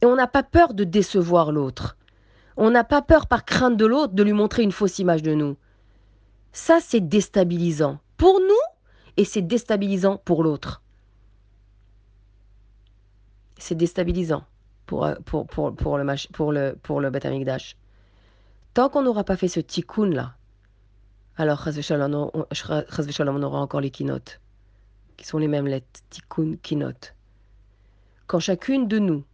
[0.00, 1.96] Et on n'a pas peur de décevoir l'autre.
[2.56, 5.34] On n'a pas peur par crainte de l'autre de lui montrer une fausse image de
[5.34, 5.56] nous.
[6.52, 8.54] Ça, c'est déstabilisant pour nous
[9.16, 10.83] et c'est déstabilisant pour l'autre.
[13.58, 14.44] C'est déstabilisant
[14.86, 17.10] pour, pour, pour, pour, le, pour le, pour le
[18.74, 20.34] Tant qu'on n'aura pas fait ce tikkun là,
[21.36, 24.40] alors on aura encore les kinotes,
[25.16, 27.12] qui sont les mêmes lettres, tikkun, kinot.
[28.26, 29.24] Quand chacune de nous,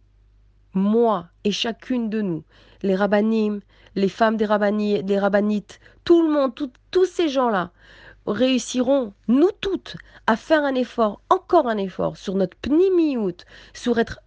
[0.73, 2.43] moi et chacune de nous,
[2.81, 3.61] les rabbinim,
[3.95, 6.53] les femmes des, rabbani, des rabbanites, tout le monde,
[6.91, 7.71] tous ces gens-là,
[8.27, 9.95] réussirons, nous toutes,
[10.27, 13.43] à faire un effort, encore un effort, sur notre pnimiout,
[13.73, 14.19] sur, être,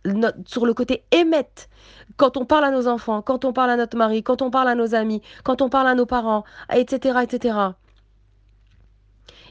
[0.47, 1.68] sur le côté émette,
[2.16, 4.68] quand on parle à nos enfants, quand on parle à notre mari, quand on parle
[4.68, 7.59] à nos amis, quand on parle à nos parents, etc., etc.,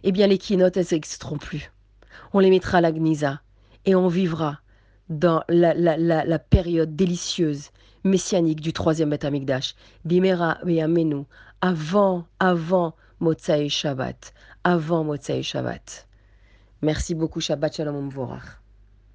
[0.03, 1.71] eh bien les keynotes, elles n'existeront plus.
[2.33, 3.41] On les mettra à la gnisa
[3.85, 4.59] et on vivra
[5.09, 7.69] dans la, période délicieuse,
[8.03, 9.75] messianique du troisième Beth Amikdash.
[10.03, 11.23] Bimera Amenu,
[11.61, 14.33] avant, avant Motsai Shabbat,
[14.65, 16.05] avant Motsai Shabbat.
[16.81, 18.62] Merci beaucoup, Shabbat Shalom Vorach.